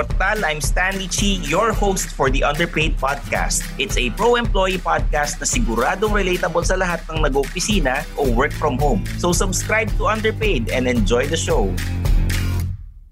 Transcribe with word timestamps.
Immortal, 0.00 0.48
I'm 0.48 0.64
Stanley 0.64 1.12
Chi, 1.12 1.44
your 1.44 1.76
host 1.76 2.16
for 2.16 2.32
the 2.32 2.40
Underpaid 2.40 2.96
Podcast. 2.96 3.68
It's 3.76 4.00
a 4.00 4.08
pro-employee 4.16 4.80
podcast 4.80 5.36
na 5.36 5.44
siguradong 5.44 6.16
relatable 6.16 6.64
sa 6.64 6.80
lahat 6.80 7.04
ng 7.12 7.20
nag-opisina 7.20 8.08
o 8.16 8.24
work 8.32 8.48
from 8.56 8.80
home. 8.80 9.04
So 9.20 9.36
subscribe 9.36 9.92
to 10.00 10.08
Underpaid 10.08 10.72
and 10.72 10.88
enjoy 10.88 11.28
the 11.28 11.36
show. 11.36 11.68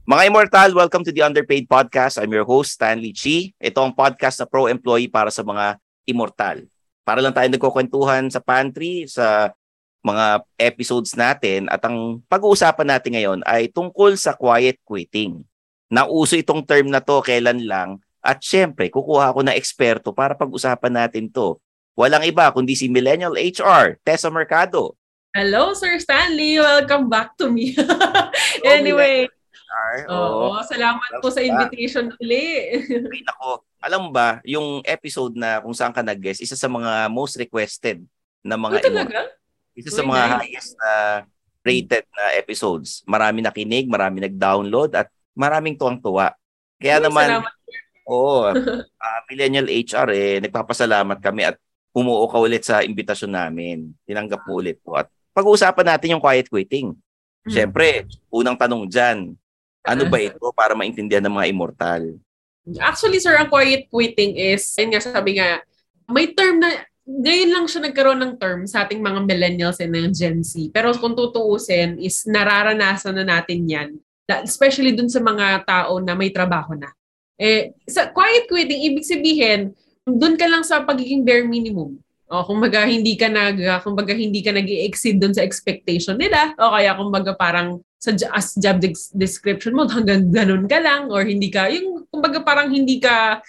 Mga 0.08 0.32
Immortal, 0.32 0.72
welcome 0.72 1.04
to 1.04 1.12
the 1.12 1.20
Underpaid 1.20 1.68
Podcast. 1.68 2.16
I'm 2.16 2.32
your 2.32 2.48
host, 2.48 2.80
Stanley 2.80 3.12
Chi. 3.12 3.52
Ito 3.60 3.84
ang 3.84 3.92
podcast 3.92 4.40
na 4.40 4.48
pro-employee 4.48 5.12
para 5.12 5.28
sa 5.28 5.44
mga 5.44 5.76
Immortal. 6.08 6.64
Para 7.04 7.20
lang 7.20 7.36
tayo 7.36 7.52
nagkukwentuhan 7.52 8.32
sa 8.32 8.40
pantry, 8.40 9.04
sa 9.04 9.52
mga 10.00 10.40
episodes 10.56 11.12
natin 11.12 11.68
at 11.68 11.84
ang 11.84 12.24
pag-uusapan 12.32 12.96
natin 12.96 13.12
ngayon 13.12 13.38
ay 13.44 13.68
tungkol 13.68 14.16
sa 14.16 14.32
quiet 14.32 14.80
quitting 14.88 15.44
nauso 15.88 16.36
itong 16.36 16.64
term 16.64 16.92
na 16.92 17.00
to 17.00 17.24
kailan 17.24 17.64
lang 17.64 18.00
at 18.20 18.44
syempre 18.44 18.92
kukuha 18.92 19.32
ako 19.32 19.40
ng 19.44 19.56
eksperto 19.56 20.12
para 20.12 20.36
pag-usapan 20.36 21.04
natin 21.04 21.32
to. 21.32 21.56
Walang 21.98 22.28
iba 22.28 22.46
kundi 22.54 22.78
si 22.78 22.86
Millennial 22.86 23.34
HR, 23.34 23.98
Tessa 24.06 24.30
Mercado. 24.30 24.94
Hello, 25.34 25.74
Sir 25.74 25.98
Stanley. 25.98 26.60
Welcome 26.62 27.10
back 27.10 27.34
to 27.40 27.50
me. 27.50 27.74
anyway, 28.64 29.26
Oo, 30.08 30.56
oh, 30.56 30.62
salamat 30.64 31.20
po 31.20 31.28
sa 31.28 31.44
invitation 31.44 32.10
uli. 32.18 32.46
Ay, 33.12 33.22
nako. 33.24 33.62
Alam 33.78 34.08
mo 34.08 34.10
ba, 34.10 34.42
yung 34.42 34.82
episode 34.82 35.38
na 35.38 35.62
kung 35.62 35.76
saan 35.76 35.94
ka 35.94 36.02
nag-guest, 36.02 36.42
isa 36.42 36.58
sa 36.58 36.66
mga 36.66 37.06
most 37.12 37.38
requested 37.38 38.02
na 38.42 38.58
mga 38.58 38.80
oh, 38.80 38.84
talaga? 38.84 39.20
Isa 39.78 39.90
sa 39.94 40.02
mga 40.02 40.24
nice. 40.24 40.34
highest 40.34 40.70
na 40.74 40.92
rated 41.62 42.04
na 42.10 42.24
episodes. 42.34 43.06
Marami 43.06 43.44
nakinig, 43.44 43.86
marami 43.86 44.24
nag-download 44.24 44.96
at 44.98 45.12
maraming 45.38 45.78
tuwang-tuwa. 45.78 46.34
Kaya 46.82 46.98
Uy, 46.98 47.04
naman, 47.06 47.28
salamat. 47.38 47.52
oo, 48.10 48.50
uh, 48.50 49.20
Millennial 49.30 49.70
HR, 49.70 50.08
eh, 50.10 50.36
nagpapasalamat 50.42 51.22
kami 51.22 51.46
at 51.46 51.54
umuo 51.94 52.26
ka 52.26 52.42
ulit 52.42 52.66
sa 52.66 52.82
imbitasyon 52.82 53.30
namin. 53.30 53.94
Tinanggap 54.02 54.42
po 54.42 54.58
ulit 54.58 54.82
po. 54.82 54.98
At 54.98 55.06
pag-uusapan 55.30 55.94
natin 55.94 56.18
yung 56.18 56.22
quiet 56.22 56.50
quitting. 56.50 56.98
Hmm. 57.46 57.50
Siyempre, 57.50 58.10
unang 58.34 58.58
tanong 58.58 58.90
dyan, 58.90 59.38
ano 59.86 60.02
ba 60.10 60.18
ito 60.18 60.42
para 60.58 60.74
maintindihan 60.74 61.22
ng 61.22 61.34
mga 61.38 61.48
immortal? 61.54 62.02
Actually, 62.82 63.22
sir, 63.22 63.38
ang 63.38 63.48
quiet 63.48 63.88
quitting 63.88 64.36
is, 64.36 64.66
yun 64.76 64.92
nga 64.92 65.00
sabi 65.00 65.38
nga, 65.38 65.62
may 66.10 66.34
term 66.34 66.60
na, 66.60 66.84
ngayon 67.08 67.50
lang 67.56 67.64
siya 67.64 67.80
nagkaroon 67.88 68.20
ng 68.20 68.34
term 68.36 68.68
sa 68.68 68.84
ating 68.84 69.00
mga 69.00 69.24
millennials 69.24 69.80
and 69.80 69.96
ng 69.96 70.12
Gen 70.12 70.44
Z. 70.44 70.68
Pero 70.76 70.92
kung 71.00 71.16
tutuusin, 71.16 71.96
is 71.96 72.28
nararanasan 72.28 73.16
na 73.16 73.24
natin 73.24 73.64
yan 73.64 73.90
especially 74.44 74.92
dun 74.92 75.08
sa 75.08 75.24
mga 75.24 75.64
tao 75.64 75.96
na 76.04 76.12
may 76.12 76.28
trabaho 76.28 76.76
na. 76.76 76.92
Eh, 77.40 77.72
sa 77.88 78.12
quiet 78.12 78.50
quitting, 78.50 78.92
ibig 78.92 79.06
sabihin, 79.06 79.72
dun 80.04 80.36
ka 80.36 80.44
lang 80.44 80.66
sa 80.66 80.84
pagiging 80.84 81.24
bare 81.24 81.48
minimum. 81.48 81.96
O 82.28 82.44
kung 82.44 82.60
baga 82.60 82.84
hindi 82.84 83.16
ka 83.16 83.32
nag 83.32 83.56
kung 83.80 83.96
baga 83.96 84.12
hindi 84.12 84.44
ka 84.44 84.52
nag-exceed 84.52 85.16
dun 85.16 85.32
sa 85.32 85.40
expectation 85.40 86.12
nila 86.20 86.52
o 86.60 86.76
kaya 86.76 86.92
kung 86.92 87.08
baga 87.08 87.32
parang 87.32 87.80
sa 87.96 88.12
as 88.36 88.52
job 88.60 88.84
description 89.16 89.72
mo 89.72 89.88
hanggang 89.88 90.28
ganun 90.28 90.68
ka 90.68 90.76
lang 90.76 91.08
or 91.08 91.24
hindi 91.24 91.48
ka 91.48 91.72
yung 91.72 92.04
kung 92.12 92.20
baga 92.20 92.44
parang 92.44 92.68
hindi 92.68 93.00
ka 93.00 93.40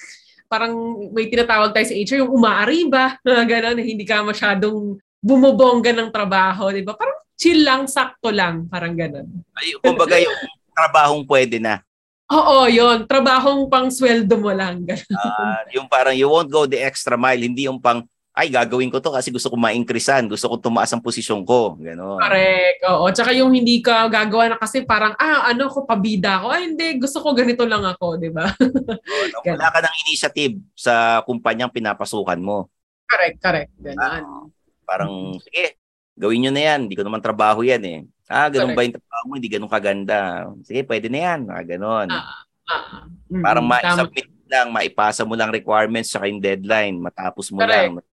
parang 0.49 0.73
may 1.13 1.29
tinatawag 1.29 1.71
tayo 1.71 1.85
sa 1.85 1.95
HR 1.95 2.25
yung 2.25 2.33
umaariba, 2.33 3.21
gano'n, 3.53 3.77
hindi 3.77 4.01
ka 4.03 4.25
masyadong 4.25 4.97
bumobongga 5.21 5.93
ng 5.93 6.09
trabaho, 6.09 6.73
di 6.73 6.81
ba? 6.81 6.97
Parang 6.97 7.21
chill 7.37 7.61
lang, 7.61 7.85
sakto 7.85 8.33
lang, 8.33 8.65
parang 8.65 8.97
gano'n. 8.97 9.29
Ay, 9.53 9.77
kumbaga 9.77 10.17
yung 10.17 10.33
trabahong 10.79 11.27
pwede 11.27 11.59
na. 11.59 11.83
Oo, 12.29 12.69
yon 12.69 13.09
Trabahong 13.09 13.65
pang 13.73 13.89
sweldo 13.89 14.37
mo 14.37 14.53
lang. 14.53 14.85
uh, 15.17 15.59
yung 15.73 15.89
parang 15.89 16.13
you 16.13 16.29
won't 16.29 16.47
go 16.47 16.69
the 16.69 16.77
extra 16.77 17.17
mile. 17.17 17.41
Hindi 17.41 17.65
yung 17.65 17.81
pang, 17.81 18.05
ay, 18.37 18.53
gagawin 18.53 18.93
ko 18.93 19.01
to 19.01 19.09
kasi 19.09 19.33
gusto 19.33 19.49
ko 19.49 19.57
ma-increasean. 19.57 20.29
Gusto 20.29 20.45
ko 20.45 20.55
tumaas 20.61 20.93
ang 20.93 21.01
posisyon 21.01 21.41
ko. 21.41 21.73
Gano'n. 21.81 22.21
Correct. 22.21 22.79
Oo. 22.85 23.09
Tsaka 23.09 23.33
yung 23.33 23.51
hindi 23.51 23.81
ka 23.81 24.05
gagawa 24.07 24.53
na 24.53 24.57
kasi 24.61 24.85
parang, 24.85 25.17
ah, 25.17 25.49
ano 25.49 25.73
ko, 25.73 25.89
pabida 25.89 26.37
ko. 26.39 26.53
Ay, 26.53 26.69
hindi. 26.69 27.01
Gusto 27.01 27.17
ko 27.19 27.33
ganito 27.33 27.65
lang 27.65 27.81
ako, 27.81 28.21
di 28.21 28.29
ba? 28.29 28.45
oh, 29.35 29.43
wala 29.43 29.73
ka 29.73 29.79
ng 29.81 29.95
initiative 30.05 30.61
sa 30.77 31.25
kumpanyang 31.25 31.73
pinapasukan 31.73 32.39
mo. 32.39 32.69
Correct, 33.09 33.41
correct. 33.41 33.73
Ganun. 33.81 34.21
Uh, 34.21 34.45
parang, 34.85 35.33
sige, 35.41 35.81
gawin 36.13 36.45
nyo 36.45 36.51
na 36.53 36.61
yan. 36.61 36.79
Hindi 36.85 36.93
ko 36.93 37.01
naman 37.01 37.25
trabaho 37.25 37.65
yan 37.65 37.81
eh. 37.89 37.99
Ah, 38.29 38.45
ganun 38.45 38.71
Correct. 38.71 38.77
ba 38.77 38.85
yung 38.85 38.95
trabaho 39.01 39.23
mo? 39.25 39.33
Hindi 39.41 39.49
ganun 39.49 39.71
kaganda. 39.73 40.19
Sige, 40.61 40.85
pwede 40.85 41.09
na 41.09 41.19
yan. 41.25 41.39
Ah, 41.49 41.65
ganun. 41.65 42.07
Ah, 42.13 42.45
ah, 42.69 42.73
ah. 42.77 43.03
Mm, 43.25 43.41
Parang 43.41 43.65
ma-submit 43.65 44.27
lang, 44.45 44.67
maipasa 44.69 45.25
mo 45.25 45.33
lang 45.33 45.49
requirements 45.49 46.13
sa 46.13 46.21
yung 46.29 46.37
deadline. 46.37 47.01
Matapos 47.01 47.49
mo 47.49 47.65
Correct. 47.65 47.89
lang. 47.89 48.05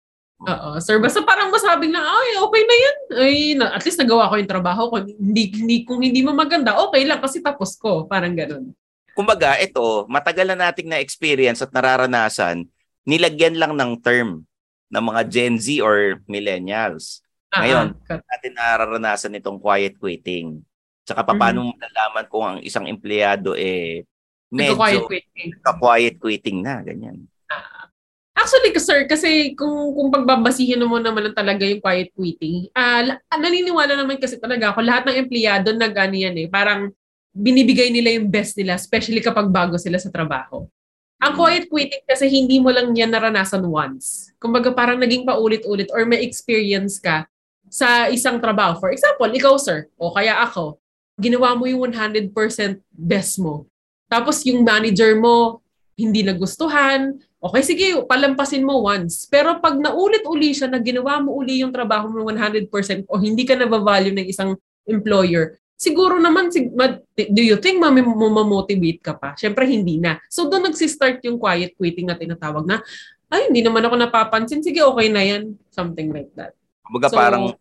Oo. 0.48 0.70
Sir, 0.80 1.00
basta 1.04 1.20
parang 1.24 1.52
masabing 1.52 1.92
na, 1.92 2.00
ay, 2.00 2.40
okay 2.40 2.64
na 2.64 2.76
yan. 2.76 2.98
Ay, 3.16 3.36
na, 3.60 3.76
at 3.76 3.84
least 3.84 4.00
nagawa 4.00 4.32
ko 4.32 4.40
yung 4.40 4.52
trabaho 4.52 4.88
ko. 4.88 5.04
Hindi, 5.04 5.52
hindi, 5.52 5.76
kung 5.84 6.00
hindi 6.00 6.24
mo 6.24 6.32
maganda, 6.32 6.80
okay 6.80 7.04
lang 7.04 7.20
kasi 7.20 7.44
tapos 7.44 7.76
ko. 7.76 8.08
Parang 8.08 8.36
ganun. 8.36 8.72
Kumbaga, 9.16 9.56
ito, 9.60 10.08
matagal 10.12 10.48
na 10.52 10.72
nating 10.72 10.92
na-experience 10.92 11.64
at 11.64 11.72
nararanasan, 11.72 12.68
nilagyan 13.08 13.56
lang 13.56 13.76
ng 13.76 14.00
term 14.04 14.44
ng 14.92 15.04
mga 15.04 15.22
Gen 15.28 15.56
Z 15.56 15.80
or 15.80 16.20
millennials. 16.28 17.24
Ngayon, 17.54 17.88
uh-huh. 17.94 18.20
natin 18.22 18.52
nararanasan 18.56 19.38
itong 19.38 19.62
quiet 19.62 20.00
quitting. 20.00 20.64
Tsaka 21.06 21.22
paano 21.22 21.70
mm-hmm. 21.70 21.78
mo 21.78 21.84
nalaman 21.86 22.26
kung 22.26 22.46
ang 22.46 22.60
isang 22.66 22.90
empleyado 22.90 23.54
eh 23.54 24.02
medyo 24.50 24.78
quiet 24.78 25.06
quitting. 25.06 25.50
quiet 25.62 26.16
quitting 26.18 26.58
na, 26.66 26.82
ganyan. 26.82 27.28
Uh, 27.52 27.86
actually, 28.34 28.74
sir, 28.80 29.06
kasi 29.06 29.54
kung, 29.54 29.94
kung 29.94 30.10
pagbabasihin 30.10 30.82
mo 30.86 30.98
naman 30.98 31.34
talaga 31.36 31.68
yung 31.68 31.82
quiet 31.84 32.10
quitting, 32.16 32.70
uh, 32.74 33.20
naniniwala 33.36 33.94
naman 33.94 34.18
kasi 34.18 34.40
talaga 34.40 34.74
ako, 34.74 34.82
lahat 34.82 35.12
ng 35.12 35.20
empleyado 35.28 35.76
nag 35.76 35.94
ano 35.94 36.16
yan 36.16 36.36
eh, 36.40 36.48
parang 36.50 36.90
binibigay 37.36 37.92
nila 37.92 38.16
yung 38.16 38.32
best 38.32 38.56
nila, 38.56 38.80
especially 38.80 39.20
kapag 39.20 39.52
bago 39.52 39.76
sila 39.76 40.00
sa 40.00 40.08
trabaho. 40.08 40.64
Ang 41.20 41.34
mm. 41.36 41.40
quiet 41.40 41.66
quitting 41.68 42.06
kasi 42.08 42.32
hindi 42.32 42.58
mo 42.64 42.72
lang 42.72 42.96
yan 42.96 43.12
naranasan 43.12 43.64
once. 43.68 44.32
Kumbaga 44.40 44.72
parang 44.72 45.00
naging 45.00 45.28
paulit-ulit 45.28 45.92
or 45.92 46.08
may 46.08 46.24
experience 46.24 46.98
ka 47.00 47.28
sa 47.76 48.08
isang 48.08 48.40
trabaho. 48.40 48.80
For 48.80 48.96
example, 48.96 49.28
ikaw 49.36 49.60
sir, 49.60 49.92
o 50.00 50.16
kaya 50.16 50.40
ako, 50.48 50.80
ginawa 51.20 51.60
mo 51.60 51.68
yung 51.68 51.92
100% 51.92 52.32
best 52.88 53.36
mo. 53.44 53.68
Tapos 54.08 54.40
yung 54.48 54.64
manager 54.64 55.20
mo, 55.20 55.60
hindi 56.00 56.24
nagustuhan, 56.24 57.20
okay 57.44 57.64
sige, 57.64 57.88
palampasin 58.08 58.64
mo 58.64 58.80
once. 58.84 59.28
Pero 59.28 59.60
pag 59.60 59.76
naulit-uli 59.76 60.56
siya 60.56 60.72
na 60.72 60.80
ginawa 60.80 61.20
mo 61.20 61.36
uli 61.36 61.64
yung 61.64 61.76
trabaho 61.76 62.08
mo 62.08 62.24
100% 62.32 62.72
o 63.12 63.20
hindi 63.20 63.44
ka 63.44 63.60
na-value 63.60 64.16
ng 64.16 64.28
isang 64.28 64.56
employer, 64.88 65.60
siguro 65.76 66.16
naman, 66.20 66.48
do 67.12 67.42
you 67.44 67.60
think 67.60 67.80
mamamotivate 67.84 69.04
ka 69.04 69.20
pa? 69.20 69.36
Siyempre, 69.36 69.68
hindi 69.68 70.00
na. 70.00 70.20
So, 70.32 70.48
doon 70.48 70.72
nagsistart 70.72 71.20
yung 71.28 71.36
quiet 71.36 71.76
quitting 71.76 72.08
na 72.08 72.16
tinatawag 72.16 72.64
na, 72.64 72.80
ay, 73.28 73.52
hindi 73.52 73.60
naman 73.64 73.84
ako 73.84 74.00
napapansin. 74.00 74.64
Sige, 74.64 74.80
okay 74.80 75.08
na 75.12 75.24
yan. 75.24 75.60
Something 75.74 76.14
like 76.16 76.32
that. 76.40 76.56
Kumbaga 76.86 77.10
so, 77.12 77.18
parang 77.18 77.56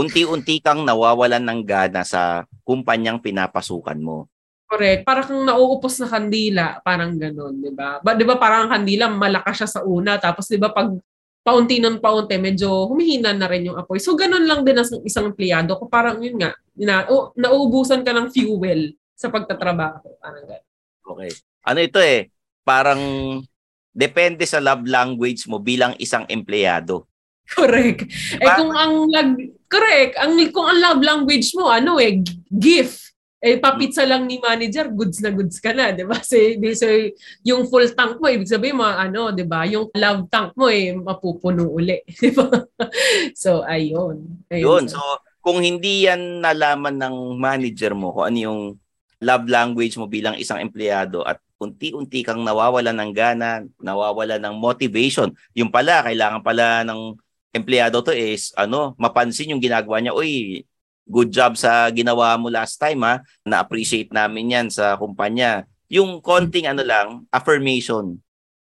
unti-unti 0.00 0.64
kang 0.64 0.88
nawawalan 0.88 1.44
ng 1.44 1.60
gana 1.68 2.00
sa 2.00 2.48
kumpanyang 2.64 3.20
pinapasukan 3.20 4.00
mo. 4.00 4.32
Correct. 4.70 5.04
Parang 5.04 5.26
kang 5.26 5.44
nauupos 5.44 6.00
na 6.00 6.08
kandila, 6.08 6.80
parang 6.80 7.18
gano'n, 7.18 7.58
di 7.60 7.74
ba? 7.74 8.00
Ba, 8.00 8.16
di 8.16 8.24
ba 8.24 8.38
parang 8.40 8.64
ang 8.64 8.80
kandila, 8.80 9.10
malakas 9.10 9.60
siya 9.60 9.68
sa 9.68 9.80
una, 9.84 10.16
tapos 10.16 10.46
di 10.48 10.56
ba 10.56 10.70
pag 10.70 10.94
paunti 11.42 11.82
ng 11.82 11.98
paunti, 11.98 12.38
medyo 12.38 12.86
humihina 12.86 13.34
na 13.34 13.50
rin 13.50 13.66
yung 13.66 13.76
apoy. 13.76 13.98
So, 13.98 14.14
ganun 14.14 14.46
lang 14.46 14.62
din 14.62 14.78
ang 14.78 14.86
isang 15.02 15.34
empleyado. 15.34 15.74
Kung 15.74 15.90
parang 15.90 16.22
yun 16.22 16.38
nga, 16.38 16.54
na, 16.78 17.04
oh, 17.10 17.34
nauubusan 17.34 18.06
ka 18.06 18.14
ng 18.14 18.30
fuel 18.30 18.94
sa 19.18 19.26
pagtatrabaho. 19.26 20.06
Parang 20.22 20.44
gano'n. 20.46 20.64
Okay. 21.02 21.30
Ano 21.66 21.78
ito 21.82 21.98
eh, 21.98 22.30
parang 22.62 23.02
depende 23.90 24.46
sa 24.46 24.62
love 24.62 24.86
language 24.86 25.50
mo 25.50 25.58
bilang 25.58 25.98
isang 25.98 26.22
empleyado. 26.30 27.09
Correct. 27.56 28.06
Eh 28.38 28.48
kung 28.54 28.70
ang 28.70 29.10
lag 29.10 29.30
correct, 29.70 30.14
ang 30.18 30.38
kung 30.50 30.66
ang 30.66 30.78
love 30.78 31.02
language 31.02 31.54
mo 31.54 31.70
ano 31.70 31.98
eh 31.98 32.22
gift. 32.50 33.10
Eh, 33.40 33.56
papitsa 33.56 34.04
lang 34.04 34.28
ni 34.28 34.36
manager, 34.36 34.92
goods 34.92 35.24
na 35.24 35.32
goods 35.32 35.64
ka 35.64 35.72
na, 35.72 35.96
di 35.96 36.04
ba? 36.04 36.20
So, 36.28 36.36
so, 36.76 36.86
yung 37.40 37.72
full 37.72 37.88
tank 37.96 38.20
mo, 38.20 38.28
ibig 38.28 38.44
sabihin 38.44 38.76
mo, 38.76 38.84
ano, 38.84 39.32
di 39.32 39.48
ba? 39.48 39.64
Yung 39.64 39.88
love 39.96 40.28
tank 40.28 40.52
mo, 40.60 40.68
eh, 40.68 40.92
mapupuno 40.92 41.64
uli. 41.72 42.04
Di 42.20 42.36
ba? 42.36 42.44
so, 43.32 43.64
ayun. 43.64 44.44
ayun. 44.52 44.84
Yun, 44.84 44.84
so, 44.92 45.00
kung 45.40 45.64
hindi 45.64 46.04
yan 46.04 46.44
nalaman 46.44 47.00
ng 47.00 47.40
manager 47.40 47.96
mo 47.96 48.12
kung 48.12 48.28
ano 48.28 48.38
yung 48.44 48.60
love 49.24 49.48
language 49.48 49.96
mo 49.96 50.04
bilang 50.04 50.36
isang 50.36 50.60
empleyado 50.60 51.24
at 51.24 51.40
unti-unti 51.60 52.24
kang 52.24 52.40
nawawala 52.40 52.92
ng 52.92 53.12
gana, 53.12 53.60
nawawala 53.80 54.40
ng 54.40 54.56
motivation. 54.56 55.32
Yung 55.52 55.68
pala, 55.68 56.00
kailangan 56.04 56.40
pala 56.40 56.84
ng 56.88 57.16
empleyado 57.50 58.02
to 58.02 58.14
is 58.14 58.54
ano, 58.54 58.94
mapansin 58.96 59.54
yung 59.54 59.62
ginagawa 59.62 59.98
niya. 59.98 60.14
Uy, 60.14 60.64
good 61.06 61.30
job 61.34 61.58
sa 61.58 61.90
ginawa 61.90 62.38
mo 62.38 62.46
last 62.50 62.78
time 62.78 63.02
ha. 63.02 63.22
Na-appreciate 63.42 64.14
namin 64.14 64.54
yan 64.54 64.66
sa 64.70 64.94
kumpanya. 64.94 65.66
Yung 65.90 66.22
konting 66.22 66.70
ano 66.70 66.86
lang, 66.86 67.26
affirmation. 67.34 68.18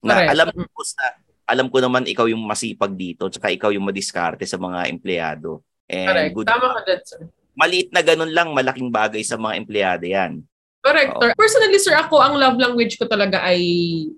Na 0.06 0.22
Correct. 0.22 0.32
alam 0.38 0.50
ko 0.54 0.82
na 0.86 1.06
alam 1.46 1.68
ko 1.70 1.78
naman 1.78 2.10
ikaw 2.10 2.26
yung 2.26 2.42
masipag 2.42 2.98
dito 2.98 3.30
tsaka 3.30 3.54
ikaw 3.54 3.70
yung 3.70 3.86
madiskarte 3.86 4.46
sa 4.46 4.58
mga 4.58 4.90
empleyado. 4.90 5.62
And 5.86 6.10
Correct. 6.10 6.34
Good 6.34 6.48
Tama 6.50 6.68
ka 6.74 6.82
dyan, 6.86 7.02
sir. 7.06 7.22
Maliit 7.56 7.90
na 7.94 8.02
ganun 8.04 8.34
lang, 8.34 8.52
malaking 8.52 8.92
bagay 8.92 9.22
sa 9.24 9.38
mga 9.38 9.54
empleyado 9.62 10.06
yan. 10.06 10.44
Correct. 10.86 11.18
Oh. 11.18 11.34
Personally, 11.34 11.82
sir, 11.82 11.98
ako, 11.98 12.22
ang 12.22 12.38
love 12.38 12.62
language 12.62 13.00
ko 13.00 13.10
talaga 13.10 13.42
ay 13.42 13.58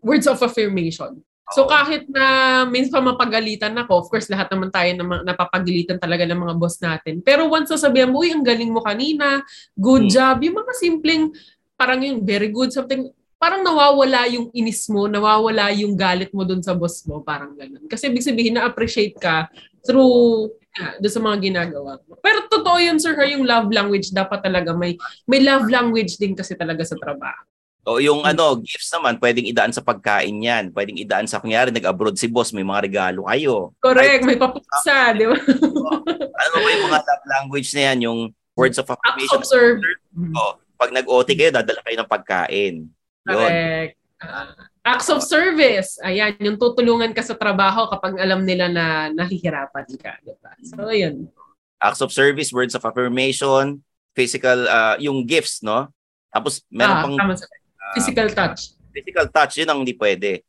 words 0.03 0.27
of 0.27 0.39
affirmation. 0.43 1.23
So 1.55 1.63
kahit 1.63 2.11
na 2.11 2.67
minsan 2.67 2.99
mapagalitan 3.07 3.71
ako, 3.79 4.03
of 4.03 4.07
course 4.11 4.27
lahat 4.27 4.51
naman 4.51 4.67
tayo 4.67 4.91
na 4.99 5.23
napapagalitan 5.31 5.95
talaga 5.95 6.27
ng 6.27 6.43
mga 6.43 6.55
boss 6.59 6.75
natin. 6.83 7.23
Pero 7.23 7.47
once 7.47 7.71
sasabihan 7.71 8.11
mo, 8.11 8.19
uy, 8.19 8.35
ang 8.35 8.43
galing 8.43 8.67
mo 8.67 8.83
kanina, 8.83 9.39
good 9.79 10.11
hmm. 10.11 10.13
job, 10.13 10.43
yung 10.43 10.59
mga 10.59 10.73
simpleng, 10.75 11.31
parang 11.79 12.03
yung 12.03 12.19
very 12.27 12.51
good, 12.51 12.75
something, 12.75 13.07
parang 13.39 13.63
nawawala 13.63 14.27
yung 14.27 14.51
inis 14.51 14.91
mo, 14.91 15.07
nawawala 15.07 15.71
yung 15.71 15.95
galit 15.95 16.35
mo 16.35 16.43
dun 16.43 16.59
sa 16.59 16.75
boss 16.75 17.07
mo, 17.07 17.23
parang 17.23 17.55
ganun. 17.55 17.87
Kasi 17.87 18.11
ibig 18.11 18.27
sabihin 18.27 18.59
na-appreciate 18.59 19.15
ka 19.15 19.47
through 19.87 20.51
yeah, 20.75 20.99
doon 20.99 21.13
sa 21.15 21.23
mga 21.23 21.37
ginagawa 21.39 21.95
mo. 22.03 22.19
Pero 22.19 22.43
totoo 22.51 22.77
yun, 22.81 22.99
sir, 22.99 23.15
yung 23.23 23.47
love 23.47 23.71
language, 23.71 24.11
dapat 24.11 24.43
talaga 24.43 24.75
may, 24.75 24.99
may 25.23 25.39
love 25.39 25.69
language 25.71 26.19
din 26.19 26.35
kasi 26.35 26.59
talaga 26.59 26.83
sa 26.83 26.99
trabaho. 26.99 27.45
O 27.87 28.03
yung 28.03 28.19
hmm. 28.19 28.31
ano, 28.35 28.59
gifts 28.59 28.91
naman, 28.91 29.15
pwedeng 29.23 29.47
idaan 29.47 29.71
sa 29.71 29.79
pagkain 29.79 30.35
yan. 30.43 30.75
Pwedeng 30.75 30.99
idaan 30.99 31.23
sa, 31.23 31.39
kunyari, 31.39 31.71
nag-abroad 31.71 32.19
si 32.19 32.27
boss, 32.27 32.51
may 32.51 32.67
mga 32.67 32.83
regalo 32.83 33.31
kayo. 33.31 33.71
Correct, 33.79 34.27
Ay, 34.27 34.27
may 34.27 34.35
papaksa, 34.35 35.15
di 35.15 35.23
ba? 35.23 35.39
ano 36.43 36.55
ba 36.59 36.67
yung 36.67 36.85
mga 36.91 36.99
love 36.99 37.25
language 37.39 37.71
na 37.71 37.81
yan? 37.87 37.97
Yung 38.03 38.19
words 38.59 38.75
of 38.75 38.91
affirmation. 38.91 39.39
Observe. 39.39 39.79
O, 40.35 40.59
pag 40.75 40.91
nag-OT 40.91 41.31
kayo, 41.31 41.55
dadala 41.55 41.79
kayo 41.87 41.95
ng 42.03 42.11
pagkain. 42.11 42.75
Correct. 43.23 43.95
Uh, 44.19 44.51
acts 44.83 45.07
of 45.07 45.23
service. 45.23 45.95
Ayan, 46.03 46.35
yung 46.43 46.59
tutulungan 46.59 47.15
ka 47.15 47.23
sa 47.23 47.39
trabaho 47.39 47.87
kapag 47.87 48.19
alam 48.19 48.43
nila 48.43 48.67
na 48.67 49.07
nahihirapan 49.15 49.87
ka. 49.95 50.19
Diba? 50.27 50.51
So, 50.59 50.91
yun. 50.91 51.31
Acts 51.79 52.03
of 52.03 52.11
service, 52.11 52.51
words 52.51 52.75
of 52.75 52.83
affirmation, 52.83 53.79
physical, 54.11 54.67
uh, 54.67 54.99
yung 54.99 55.23
gifts, 55.23 55.63
no? 55.63 55.87
Tapos, 56.35 56.67
meron 56.67 56.97
ah, 56.99 57.03
pang... 57.07 57.15
Physical 57.95 58.27
touch. 58.33 58.75
Physical 58.91 59.29
touch, 59.29 59.61
yun 59.61 59.69
ang 59.69 59.85
hindi 59.85 59.93
pwede. 59.93 60.41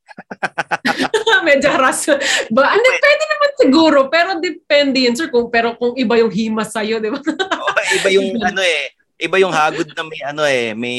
Medyo 1.49 1.69
haras. 1.69 2.09
Ba, 2.49 2.73
ano, 2.73 2.81
pwede 2.81 3.25
naman 3.29 3.51
siguro, 3.61 3.99
pero 4.09 4.41
depende 4.41 5.05
yun, 5.05 5.15
sir. 5.15 5.29
Kung, 5.29 5.53
pero 5.53 5.77
kung 5.77 5.93
iba 6.01 6.17
yung 6.17 6.33
himas 6.33 6.73
sa'yo, 6.73 6.97
di 6.97 7.13
ba? 7.13 7.21
Oo, 7.63 7.81
iba 8.01 8.09
yung 8.09 8.41
ano 8.41 8.63
eh. 8.65 8.97
Iba 9.19 9.37
yung 9.43 9.53
hagod 9.53 9.91
na 9.93 10.03
may 10.07 10.21
ano 10.23 10.43
eh, 10.47 10.73
may 10.79 10.99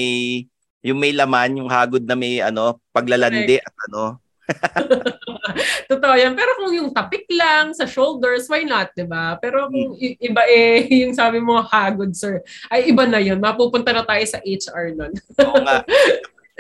yung 0.84 1.00
may 1.00 1.12
laman, 1.12 1.60
yung 1.60 1.72
hagod 1.72 2.04
na 2.04 2.16
may 2.16 2.40
ano, 2.40 2.80
paglalandi 2.92 3.60
at 3.60 3.76
ano. 3.90 4.20
Totoo 5.92 6.16
yan. 6.16 6.34
Pero 6.38 6.52
kung 6.62 6.72
yung 6.74 6.90
tapik 6.94 7.26
lang 7.34 7.74
sa 7.74 7.86
shoulders, 7.86 8.46
why 8.50 8.66
not, 8.66 8.94
di 8.94 9.06
ba? 9.06 9.38
Pero 9.42 9.70
kung 9.70 9.98
hmm. 9.98 10.20
iba 10.22 10.44
eh, 10.46 10.86
yung 11.06 11.14
sabi 11.14 11.42
mo 11.42 11.62
hagod, 11.62 12.14
sir, 12.14 12.42
ay 12.70 12.90
iba 12.90 13.06
na 13.06 13.22
yun. 13.22 13.42
Mapupunta 13.42 13.94
na 13.94 14.06
tayo 14.06 14.24
sa 14.26 14.40
HR 14.42 14.94
nun. 14.96 15.14
Oo 15.42 15.56
nga. 15.64 15.84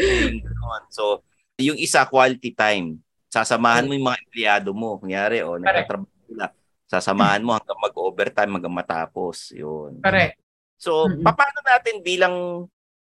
so, 0.95 1.21
yung 1.59 1.77
isa, 1.77 2.07
quality 2.07 2.55
time. 2.55 2.97
Sasamahan 3.29 3.85
mo 3.85 3.93
yung 3.93 4.07
mga 4.09 4.21
empleyado 4.25 4.69
mo. 4.73 4.97
Kunyari, 4.97 5.45
o, 5.45 5.55
oh, 5.55 5.59
nagtatrabaho 5.61 6.19
sila. 6.25 6.45
Sasamahan 6.89 7.45
mo 7.45 7.53
hanggang 7.53 7.77
mag-overtime, 7.77 8.51
hanggang 8.57 8.73
matapos. 8.73 9.53
Yun. 9.53 10.01
Correct. 10.01 10.41
So, 10.79 11.05
mm-hmm. 11.05 11.27
paano 11.27 11.59
natin 11.61 11.95
bilang 12.01 12.35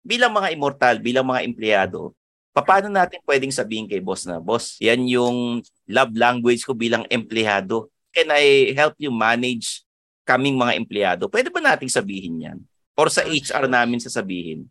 bilang 0.06 0.32
mga 0.32 0.54
immortal, 0.54 1.02
bilang 1.02 1.26
mga 1.26 1.42
empleyado, 1.42 2.14
paano 2.64 2.88
natin 2.88 3.20
pwedeng 3.28 3.52
sabihin 3.52 3.84
kay 3.84 4.00
boss 4.00 4.24
na, 4.24 4.40
boss, 4.40 4.80
yan 4.80 5.04
yung 5.04 5.60
love 5.84 6.12
language 6.16 6.64
ko 6.64 6.72
bilang 6.72 7.04
empleyado. 7.12 7.92
Can 8.14 8.32
I 8.32 8.72
help 8.72 8.96
you 8.96 9.12
manage 9.12 9.84
kaming 10.24 10.56
mga 10.56 10.72
empleyado? 10.80 11.28
Pwede 11.28 11.52
ba 11.52 11.60
nating 11.60 11.92
sabihin 11.92 12.40
yan? 12.40 12.58
Or 12.96 13.12
sa 13.12 13.28
HR 13.28 13.68
namin 13.68 14.00
sasabihin? 14.00 14.64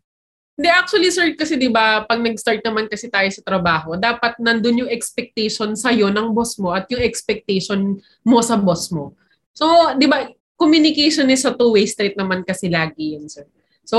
Hindi, 0.56 0.68
actually, 0.72 1.12
sir, 1.12 1.36
kasi 1.36 1.60
di 1.60 1.68
ba 1.68 2.02
pag 2.08 2.16
nag-start 2.16 2.64
naman 2.64 2.88
kasi 2.88 3.12
tayo 3.12 3.28
sa 3.28 3.44
trabaho, 3.44 3.92
dapat 3.94 4.40
nandun 4.40 4.88
yung 4.88 4.90
expectation 4.90 5.76
sa'yo 5.76 6.08
ng 6.08 6.32
boss 6.32 6.56
mo 6.56 6.72
at 6.72 6.88
yung 6.88 7.04
expectation 7.04 8.00
mo 8.24 8.40
sa 8.40 8.56
boss 8.56 8.88
mo. 8.88 9.12
So, 9.52 9.68
di 10.00 10.08
ba, 10.08 10.32
communication 10.56 11.28
is 11.28 11.44
a 11.44 11.52
two-way 11.52 11.84
street 11.84 12.16
naman 12.16 12.40
kasi 12.40 12.72
lagi 12.72 13.14
yun, 13.14 13.28
sir. 13.28 13.44
So, 13.86 13.98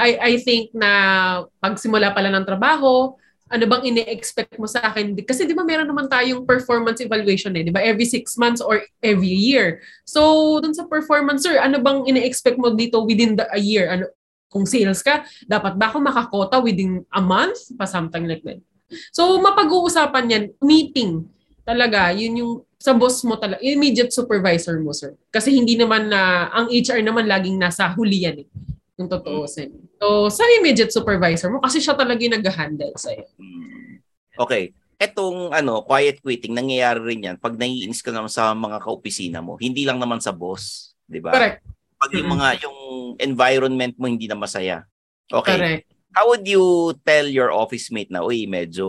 I, 0.00 0.16
I 0.16 0.32
think 0.40 0.72
na 0.72 1.44
pagsimula 1.60 2.16
pala 2.16 2.32
ng 2.32 2.48
trabaho, 2.48 3.12
ano 3.52 3.64
bang 3.68 3.92
ini-expect 3.92 4.56
mo 4.56 4.64
sa 4.64 4.80
akin? 4.88 5.12
Kasi 5.26 5.44
di 5.44 5.52
ba 5.52 5.60
meron 5.60 5.84
naman 5.84 6.08
tayong 6.08 6.48
performance 6.48 7.04
evaluation 7.04 7.52
eh, 7.52 7.66
di 7.66 7.74
ba? 7.74 7.84
Every 7.84 8.08
six 8.08 8.40
months 8.40 8.64
or 8.64 8.80
every 9.04 9.28
year. 9.28 9.84
So, 10.08 10.56
dun 10.64 10.72
sa 10.72 10.88
performance, 10.88 11.44
sir, 11.44 11.60
ano 11.60 11.84
bang 11.84 12.08
ini-expect 12.08 12.56
mo 12.56 12.72
dito 12.72 13.04
within 13.04 13.36
the, 13.36 13.44
a 13.52 13.60
year? 13.60 13.92
Ano, 13.92 14.08
kung 14.48 14.64
sales 14.64 15.04
ka, 15.04 15.28
dapat 15.44 15.76
ba 15.76 15.92
ako 15.92 16.00
makakota 16.00 16.56
within 16.64 17.04
a 17.12 17.20
month? 17.20 17.76
Pa 17.76 17.84
something 17.84 18.24
like 18.24 18.40
that. 18.48 18.64
So, 19.12 19.36
mapag-uusapan 19.36 20.32
yan, 20.32 20.44
meeting. 20.64 21.28
Talaga, 21.68 22.08
yun 22.16 22.40
yung 22.40 22.52
sa 22.80 22.96
boss 22.96 23.20
mo 23.28 23.36
talaga, 23.36 23.60
immediate 23.60 24.08
supervisor 24.14 24.80
mo, 24.80 24.96
sir. 24.96 25.12
Kasi 25.28 25.52
hindi 25.52 25.76
naman 25.76 26.08
na, 26.08 26.48
ang 26.48 26.72
HR 26.72 27.04
naman 27.04 27.28
laging 27.28 27.60
nasa 27.60 27.92
huli 27.92 28.24
yan 28.24 28.40
eh 28.46 28.69
kung 29.00 29.08
tutuusin. 29.08 29.72
So, 29.96 30.28
sa 30.28 30.44
immediate 30.60 30.92
supervisor 30.92 31.48
mo, 31.48 31.64
kasi 31.64 31.80
siya 31.80 31.96
talaga 31.96 32.20
yung 32.20 32.36
nag-handle 32.36 32.92
sa'yo. 33.00 33.24
Hmm. 33.40 34.04
Okay. 34.36 34.76
Etong 35.00 35.56
ano, 35.56 35.80
quiet 35.88 36.20
quitting, 36.20 36.52
nangyayari 36.52 37.00
rin 37.00 37.24
yan 37.32 37.36
pag 37.40 37.56
naiinis 37.56 38.04
ka 38.04 38.12
naman 38.12 38.28
sa 38.28 38.52
mga 38.52 38.84
kaopisina 38.84 39.40
mo. 39.40 39.56
Hindi 39.56 39.88
lang 39.88 39.96
naman 39.96 40.20
sa 40.20 40.36
boss. 40.36 40.92
Di 41.08 41.24
ba? 41.24 41.32
Correct. 41.32 41.64
Pag 41.96 42.12
yung 42.12 42.28
mga, 42.28 42.48
yung 42.68 42.78
environment 43.16 43.96
mo 43.96 44.04
hindi 44.04 44.28
na 44.28 44.36
masaya. 44.36 44.84
Okay. 45.32 45.56
Correct. 45.56 45.84
How 46.12 46.28
would 46.28 46.44
you 46.44 46.92
tell 47.00 47.24
your 47.24 47.48
office 47.48 47.88
mate 47.88 48.12
na, 48.12 48.20
uy, 48.20 48.44
medyo 48.44 48.84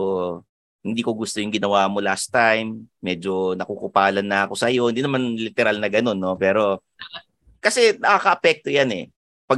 hindi 0.84 1.00
ko 1.00 1.16
gusto 1.16 1.40
yung 1.40 1.54
ginawa 1.54 1.88
mo 1.88 2.04
last 2.04 2.28
time. 2.28 2.84
Medyo 3.00 3.56
nakukupalan 3.56 4.26
na 4.26 4.44
ako 4.44 4.60
sa'yo. 4.60 4.92
Hindi 4.92 5.00
naman 5.00 5.40
literal 5.40 5.80
na 5.80 5.88
ganun, 5.88 6.18
no? 6.20 6.36
Pero, 6.36 6.84
kasi 7.62 7.96
nakaka-apekto 7.96 8.68
yan 8.68 8.90
eh 8.92 9.06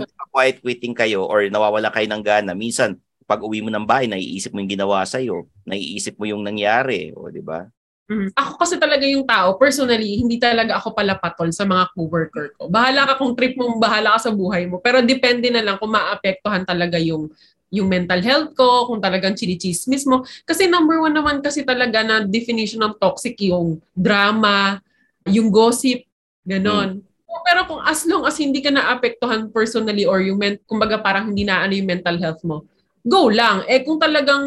pag 0.03 0.31
quiet 0.35 0.57
quitting 0.65 0.97
kayo 0.97 1.29
or 1.29 1.47
nawawala 1.47 1.93
kayo 1.95 2.11
ng 2.11 2.23
gana, 2.25 2.53
minsan 2.57 2.99
pag 3.25 3.41
uwi 3.41 3.65
mo 3.65 3.73
ng 3.73 3.89
bahay, 3.89 4.05
naiisip 4.05 4.53
mo 4.53 4.61
yung 4.61 4.73
ginawa 4.73 5.05
sa 5.09 5.21
iyo, 5.21 5.49
naiisip 5.65 6.21
mo 6.21 6.29
yung 6.29 6.45
nangyari, 6.45 7.13
o 7.17 7.33
di 7.33 7.41
ba? 7.41 7.65
Mm. 8.05 8.37
Ako 8.37 8.61
kasi 8.61 8.77
talaga 8.77 9.09
yung 9.09 9.25
tao, 9.25 9.57
personally, 9.57 10.21
hindi 10.21 10.37
talaga 10.37 10.77
ako 10.77 10.93
pala 10.93 11.17
patol 11.17 11.49
sa 11.57 11.65
mga 11.65 11.89
coworker 11.97 12.53
ko. 12.53 12.69
Bahala 12.69 13.09
ka 13.09 13.17
kung 13.17 13.33
trip 13.33 13.57
mo, 13.57 13.81
bahala 13.81 14.21
ka 14.21 14.29
sa 14.29 14.33
buhay 14.37 14.69
mo. 14.69 14.77
Pero 14.85 15.01
depende 15.01 15.49
na 15.49 15.65
lang 15.65 15.81
kung 15.81 15.97
maapektuhan 15.97 16.69
talaga 16.69 17.01
yung 17.01 17.33
yung 17.75 17.91
mental 17.91 18.23
health 18.23 18.55
ko, 18.55 18.87
kung 18.87 19.03
talagang 19.03 19.35
chinichismis 19.35 20.07
mo. 20.07 20.23
Kasi 20.47 20.71
number 20.71 21.01
one 21.03 21.11
naman 21.11 21.43
kasi 21.43 21.67
talaga 21.67 22.07
na 22.07 22.23
definition 22.23 22.87
ng 22.87 22.95
toxic 23.03 23.35
yung 23.43 23.83
drama, 23.97 24.79
yung 25.27 25.51
gossip, 25.51 26.07
ganon. 26.47 27.03
Mm 27.03 27.14
pero 27.55 27.71
kung 27.71 27.79
as 27.87 28.03
long 28.03 28.27
as 28.27 28.35
hindi 28.35 28.59
ka 28.59 28.75
naapektuhan 28.75 29.47
personally 29.55 30.03
or 30.03 30.19
yung 30.19 30.43
men, 30.43 30.59
kumbaga 30.67 30.99
parang 30.99 31.31
hindi 31.31 31.47
na 31.47 31.63
ano 31.63 31.71
yung 31.71 31.87
mental 31.87 32.19
health 32.19 32.43
mo, 32.43 32.67
go 33.07 33.31
lang. 33.31 33.63
Eh 33.71 33.87
kung 33.87 33.95
talagang 33.95 34.43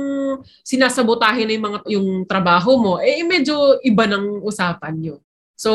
sinasabotahin 0.60 1.48
na 1.48 1.56
yung 1.56 1.66
mga 1.72 1.80
yung 1.88 2.08
trabaho 2.28 2.76
mo, 2.76 2.94
eh 3.00 3.24
medyo 3.24 3.80
iba 3.80 4.04
ng 4.12 4.44
usapan 4.44 5.00
yun. 5.00 5.22
So, 5.56 5.72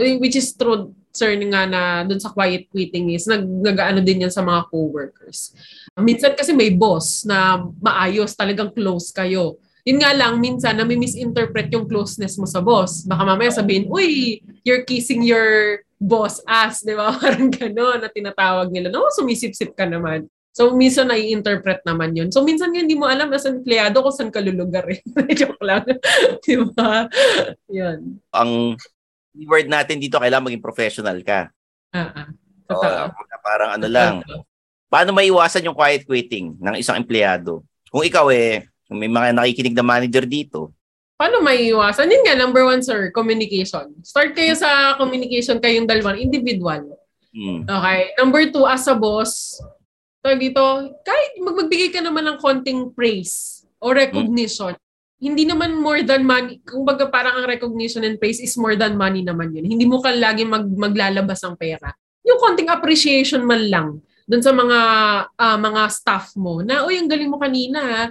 eh, 0.00 0.16
which 0.16 0.40
is 0.40 0.56
true 0.56 0.96
sir 1.12 1.36
nga 1.52 1.68
na 1.68 2.00
dun 2.08 2.16
sa 2.16 2.32
quiet 2.32 2.72
quitting 2.72 3.12
is 3.12 3.28
nag 3.28 3.44
nagaano 3.44 4.00
din 4.00 4.24
yan 4.24 4.32
sa 4.32 4.40
mga 4.40 4.72
coworkers. 4.72 5.52
Minsan 6.00 6.32
kasi 6.32 6.56
may 6.56 6.72
boss 6.72 7.28
na 7.28 7.60
maayos, 7.76 8.32
talagang 8.32 8.72
close 8.72 9.12
kayo. 9.12 9.60
Yun 9.84 10.00
nga 10.00 10.16
lang, 10.16 10.40
minsan 10.40 10.80
na 10.80 10.88
misinterpret 10.88 11.68
yung 11.76 11.84
closeness 11.84 12.40
mo 12.40 12.48
sa 12.48 12.64
boss. 12.64 13.04
Baka 13.04 13.26
mamaya 13.26 13.52
sabihin, 13.52 13.84
uy, 13.92 14.40
you're 14.64 14.88
kissing 14.88 15.20
your 15.20 15.82
boss 16.00 16.40
ass, 16.48 16.80
di 16.80 16.96
ba? 16.96 17.12
Parang 17.20 17.52
gano'n 17.52 18.00
na 18.00 18.08
tinatawag 18.08 18.72
nila. 18.72 18.88
No, 18.88 19.12
sumisip-sip 19.12 19.76
ka 19.76 19.84
naman. 19.84 20.24
So, 20.50 20.74
minsan 20.74 21.06
nai-interpret 21.06 21.86
naman 21.86 22.16
yun. 22.16 22.32
So, 22.34 22.42
minsan 22.42 22.74
nga 22.74 22.82
hindi 22.82 22.98
mo 22.98 23.06
alam 23.06 23.30
as 23.30 23.46
empleyado 23.46 24.02
kung 24.02 24.10
saan 24.10 24.34
ka 24.34 24.42
lulugar 24.42 24.82
eh. 24.90 24.98
Joke 25.38 25.62
lang. 25.62 25.86
Di 26.42 26.58
ba? 26.74 27.06
Yun. 27.70 28.18
Ang 28.34 28.74
word 29.46 29.70
natin 29.70 30.02
dito, 30.02 30.18
kailangan 30.18 30.50
maging 30.50 30.64
professional 30.64 31.20
ka. 31.22 31.54
Ah, 31.94 32.26
ah. 32.26 32.28
Oo, 32.70 32.82
Totoo. 32.82 33.38
parang 33.46 33.70
ano 33.78 33.86
lang. 33.86 34.14
Paano 34.90 35.14
maiwasan 35.14 35.70
yung 35.70 35.78
quiet 35.78 36.02
quitting 36.02 36.58
ng 36.58 36.74
isang 36.82 36.98
empleyado? 36.98 37.62
Kung 37.90 38.02
ikaw 38.02 38.26
eh, 38.34 38.66
kung 38.90 38.98
may 38.98 39.10
mga 39.10 39.30
nakikinig 39.34 39.74
na 39.74 39.86
manager 39.86 40.26
dito, 40.26 40.74
Paano 41.20 41.44
may 41.44 41.68
iwasan? 41.68 42.08
Yun 42.08 42.24
nga, 42.24 42.32
number 42.32 42.64
one, 42.64 42.80
sir, 42.80 43.12
communication. 43.12 43.92
Start 44.00 44.32
kayo 44.32 44.56
sa 44.56 44.96
communication 44.96 45.60
kayong 45.60 45.84
dalawa, 45.84 46.16
individual. 46.16 46.96
hmm, 47.28 47.68
Okay. 47.68 48.16
Number 48.16 48.48
two, 48.48 48.64
as 48.64 48.88
a 48.88 48.96
boss, 48.96 49.60
tawag 50.24 50.40
dito, 50.40 50.64
kahit 51.04 51.36
mag- 51.44 51.60
magbigay 51.60 51.92
ka 51.92 52.00
naman 52.00 52.24
ng 52.24 52.40
konting 52.40 52.88
praise 52.96 53.68
o 53.76 53.92
recognition, 53.92 54.72
hindi 55.20 55.44
naman 55.44 55.76
more 55.76 56.00
than 56.00 56.24
money. 56.24 56.64
Kung 56.64 56.88
baga 56.88 57.04
parang 57.04 57.36
ang 57.36 57.44
recognition 57.44 58.00
and 58.00 58.16
praise 58.16 58.40
is 58.40 58.56
more 58.56 58.72
than 58.72 58.96
money 58.96 59.20
naman 59.20 59.52
yun. 59.52 59.68
Hindi 59.68 59.84
mo 59.84 60.00
ka 60.00 60.16
lagi 60.16 60.48
mag, 60.48 60.64
maglalabas 60.64 61.44
ng 61.44 61.60
pera. 61.60 61.92
Yung 62.24 62.40
konting 62.40 62.72
appreciation 62.72 63.44
man 63.44 63.68
lang 63.68 63.88
dun 64.24 64.40
sa 64.40 64.56
mga 64.56 64.78
ah, 65.36 65.58
mga 65.60 65.82
staff 65.92 66.32
mo 66.32 66.64
na, 66.64 66.88
uy, 66.88 66.96
ang 66.96 67.12
galing 67.12 67.28
mo 67.28 67.36
kanina. 67.36 67.80
ha." 67.84 68.02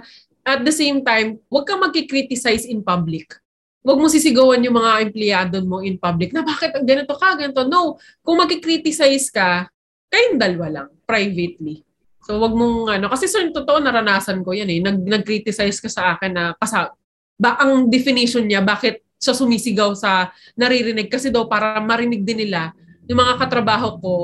At 0.44 0.64
the 0.64 0.72
same 0.72 1.04
time, 1.04 1.40
huwag 1.52 1.68
kang 1.68 1.84
magkikriticize 1.84 2.64
in 2.68 2.80
public. 2.80 3.36
Huwag 3.80 3.96
mo 3.96 4.12
sisigawan 4.12 4.60
yung 4.60 4.76
mga 4.76 4.92
empleyado 5.08 5.56
mo 5.64 5.80
in 5.80 5.96
public 5.96 6.36
na 6.36 6.44
bakit 6.44 6.76
ganito 6.84 7.16
ka, 7.16 7.36
ganito. 7.36 7.64
No, 7.64 7.96
kung 8.20 8.40
magkikriticize 8.40 9.32
ka, 9.32 9.68
kayong 10.12 10.36
dalawa 10.36 10.66
lang, 10.68 10.88
privately. 11.08 11.84
So 12.24 12.36
wag 12.36 12.52
mong 12.52 12.92
ano 12.92 13.06
kasi 13.08 13.24
sir 13.26 13.48
totoo 13.48 13.80
naranasan 13.80 14.44
ko 14.44 14.52
yan 14.52 14.68
eh. 14.68 14.78
Nag 14.84 15.02
nag-criticize 15.02 15.80
ka 15.80 15.88
sa 15.88 16.14
akin 16.14 16.30
na 16.30 16.44
kasa 16.54 16.92
ba 17.40 17.56
ang 17.56 17.88
definition 17.88 18.44
niya 18.44 18.60
bakit 18.60 19.00
siya 19.16 19.32
sumisigaw 19.32 19.96
sa 19.96 20.30
naririnig 20.54 21.08
kasi 21.08 21.32
daw 21.32 21.48
para 21.48 21.80
marinig 21.80 22.22
din 22.22 22.44
nila 22.44 22.76
yung 23.08 23.18
mga 23.18 23.34
katrabaho 23.40 23.96
ko 23.98 24.14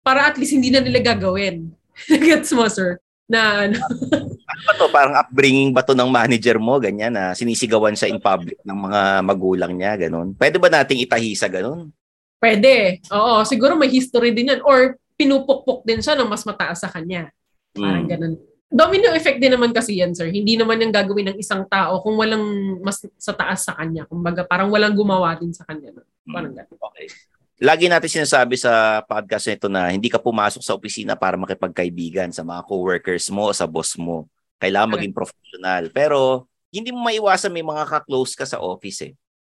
para 0.00 0.30
at 0.30 0.38
least 0.38 0.54
hindi 0.54 0.70
na 0.70 0.80
nila 0.80 1.02
gagawin. 1.02 1.68
Gets 2.08 2.54
mo 2.54 2.64
sir? 2.70 3.02
Na 3.26 3.66
ano 3.68 3.76
ba 4.62 4.72
to? 4.74 4.86
Parang 4.88 5.14
upbringing 5.14 5.70
ba 5.70 5.80
to 5.80 5.92
ng 5.92 6.08
manager 6.08 6.56
mo, 6.56 6.76
ganyan, 6.76 7.12
na 7.12 7.32
sinisigawan 7.32 7.94
siya 7.94 8.10
in 8.10 8.18
public 8.18 8.58
ng 8.62 8.78
mga 8.78 9.00
magulang 9.22 9.72
niya, 9.74 9.96
ganun. 9.96 10.32
Pwede 10.34 10.56
ba 10.56 10.68
nating 10.68 11.00
itahi 11.00 11.32
sa 11.34 11.46
ganun? 11.46 11.90
pwede. 12.40 13.04
Oo, 13.12 13.44
siguro 13.44 13.76
may 13.76 13.92
history 13.92 14.32
din 14.32 14.48
yan 14.48 14.64
or 14.64 14.96
pinupukpok 15.14 15.84
din 15.84 16.00
siya 16.00 16.16
ng 16.16 16.24
mas 16.24 16.40
mataas 16.48 16.80
sa 16.80 16.88
kanya. 16.88 17.28
Parang 17.76 18.08
Hmm. 18.08 18.10
ganun. 18.10 18.34
Domino 18.64 19.12
effect 19.12 19.42
din 19.42 19.52
naman 19.52 19.76
kasi 19.76 20.00
yan, 20.00 20.16
sir. 20.16 20.32
Hindi 20.32 20.56
naman 20.56 20.80
yung 20.80 20.88
gagawin 20.88 21.34
ng 21.34 21.38
isang 21.38 21.68
tao 21.68 22.00
kung 22.00 22.16
walang 22.16 22.40
mas 22.80 23.02
sa 23.20 23.36
taas 23.36 23.66
sa 23.66 23.76
kanya. 23.76 24.08
Kumbaga, 24.08 24.46
parang 24.46 24.72
walang 24.72 24.96
gumawa 24.96 25.36
din 25.36 25.52
sa 25.52 25.68
kanya. 25.68 25.92
No? 25.92 26.06
Parang 26.32 26.56
ganun. 26.56 26.78
Okay. 26.80 27.12
Lagi 27.60 27.92
natin 27.92 28.08
sinasabi 28.08 28.56
sa 28.56 29.04
podcast 29.04 29.44
na 29.44 29.52
ito 29.52 29.68
na 29.68 29.82
hindi 29.92 30.08
ka 30.08 30.16
pumasok 30.16 30.64
sa 30.64 30.72
opisina 30.72 31.12
para 31.12 31.36
makipagkaibigan 31.36 32.32
sa 32.32 32.40
mga 32.40 32.64
coworkers 32.64 33.28
mo 33.28 33.50
o 33.50 33.52
sa 33.52 33.68
boss 33.68 34.00
mo. 34.00 34.24
Kailangan 34.60 35.00
maging 35.00 35.16
professional. 35.16 35.88
Pero 35.90 36.46
hindi 36.70 36.92
mo 36.94 37.02
maiwasan 37.02 37.50
may 37.50 37.64
mga 37.64 37.88
ka-close 37.88 38.36
ka 38.38 38.46
sa 38.46 38.60
office 38.62 39.10
eh. 39.10 39.12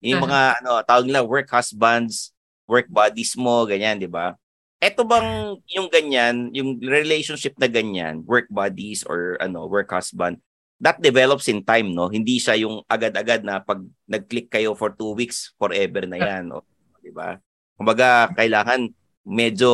Yung 0.04 0.22
Aha. 0.22 0.26
mga 0.28 0.40
ano, 0.62 0.70
tawag 0.86 1.04
nila 1.08 1.24
work 1.26 1.48
husbands, 1.50 2.30
work 2.68 2.86
buddies 2.86 3.34
mo, 3.34 3.66
ganyan, 3.66 3.98
di 3.98 4.06
ba? 4.06 4.38
Eto 4.80 5.04
bang 5.04 5.60
yung 5.76 5.92
ganyan, 5.92 6.48
yung 6.56 6.80
relationship 6.80 7.52
na 7.60 7.68
ganyan, 7.68 8.24
work 8.24 8.48
buddies 8.48 9.04
or 9.04 9.36
ano, 9.42 9.68
work 9.68 9.92
husband, 9.92 10.40
that 10.80 10.96
develops 11.04 11.52
in 11.52 11.60
time, 11.60 11.92
no? 11.92 12.08
Hindi 12.08 12.40
siya 12.40 12.56
yung 12.56 12.80
agad-agad 12.88 13.44
na 13.44 13.60
pag 13.60 13.84
nag-click 14.08 14.48
kayo 14.48 14.72
for 14.72 14.88
two 14.96 15.12
weeks, 15.12 15.52
forever 15.60 16.08
na 16.08 16.16
yan, 16.16 16.48
o, 16.48 16.64
di 17.04 17.12
ba? 17.12 17.36
Kumbaga, 17.76 18.32
kailangan 18.32 18.88
medyo 19.20 19.70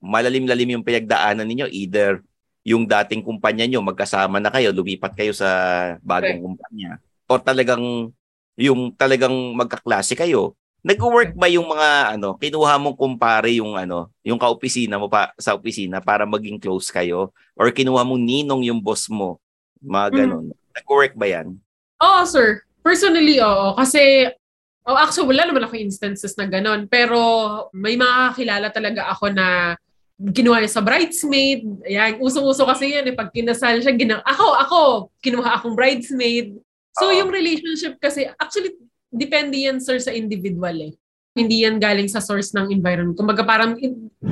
malalim-lalim 0.00 0.80
yung 0.80 0.86
pinagdaanan 0.86 1.44
ninyo. 1.44 1.68
Either 1.68 2.24
yung 2.66 2.82
dating 2.82 3.22
kumpanya 3.22 3.62
nyo, 3.62 3.78
magkasama 3.78 4.42
na 4.42 4.50
kayo, 4.50 4.74
lumipat 4.74 5.14
kayo 5.14 5.30
sa 5.30 5.46
bagong 6.02 6.42
kumpanya. 6.42 6.98
O 7.30 7.38
talagang, 7.38 8.10
yung 8.58 8.90
talagang 8.90 9.54
magkaklase 9.54 10.18
kayo. 10.18 10.58
Nag-work 10.82 11.38
ba 11.38 11.46
yung 11.46 11.70
mga 11.70 12.18
ano, 12.18 12.34
kinuha 12.34 12.74
mong 12.82 12.98
kumpare 12.98 13.54
yung 13.54 13.78
ano, 13.78 14.10
yung 14.26 14.38
kaopisina 14.38 14.98
mo 14.98 15.06
pa 15.06 15.30
sa 15.38 15.54
opisina 15.54 16.02
para 16.02 16.26
maging 16.26 16.58
close 16.58 16.90
kayo 16.90 17.30
or 17.54 17.70
kinuha 17.70 18.02
mong 18.02 18.22
ninong 18.22 18.66
yung 18.66 18.82
boss 18.82 19.06
mo? 19.06 19.38
Mga 19.78 20.26
ganun. 20.26 20.50
Nag-work 20.74 21.14
ba 21.14 21.26
yan? 21.30 21.54
Oo, 22.02 22.22
sir. 22.26 22.66
Personally, 22.82 23.38
oo. 23.42 23.78
Kasi, 23.78 24.26
oh, 24.86 24.98
actually, 24.98 25.30
wala 25.30 25.46
naman 25.46 25.66
ako 25.66 25.74
instances 25.78 26.34
na 26.34 26.50
ganon. 26.50 26.90
Pero 26.90 27.18
may 27.70 27.94
mga 27.94 28.34
kilala 28.34 28.68
talaga 28.74 29.10
ako 29.10 29.30
na 29.30 29.78
ginawa 30.16 30.64
niya 30.64 30.72
sa 30.72 30.84
bridesmaid. 30.84 31.68
Ayan, 31.84 32.16
usong-uso 32.24 32.64
kasi 32.64 32.96
yan. 32.96 33.12
Eh. 33.12 33.14
Pag 33.14 33.30
kinasal 33.32 33.84
siya, 33.84 33.92
gina- 33.92 34.24
ako, 34.24 34.46
ako, 34.56 34.80
kinuha 35.20 35.60
akong 35.60 35.76
bridesmaid. 35.76 36.56
So, 36.96 37.12
Oo. 37.12 37.16
yung 37.20 37.28
relationship 37.28 38.00
kasi, 38.00 38.24
actually, 38.40 38.72
depende 39.12 39.60
yan, 39.60 39.76
sir, 39.76 40.00
sa 40.00 40.16
individual 40.16 40.72
eh. 40.80 40.92
Hindi 41.36 41.68
yan 41.68 41.76
galing 41.76 42.08
sa 42.08 42.24
source 42.24 42.56
ng 42.56 42.72
environment. 42.72 43.12
Kumbaga, 43.12 43.44
parang 43.44 43.76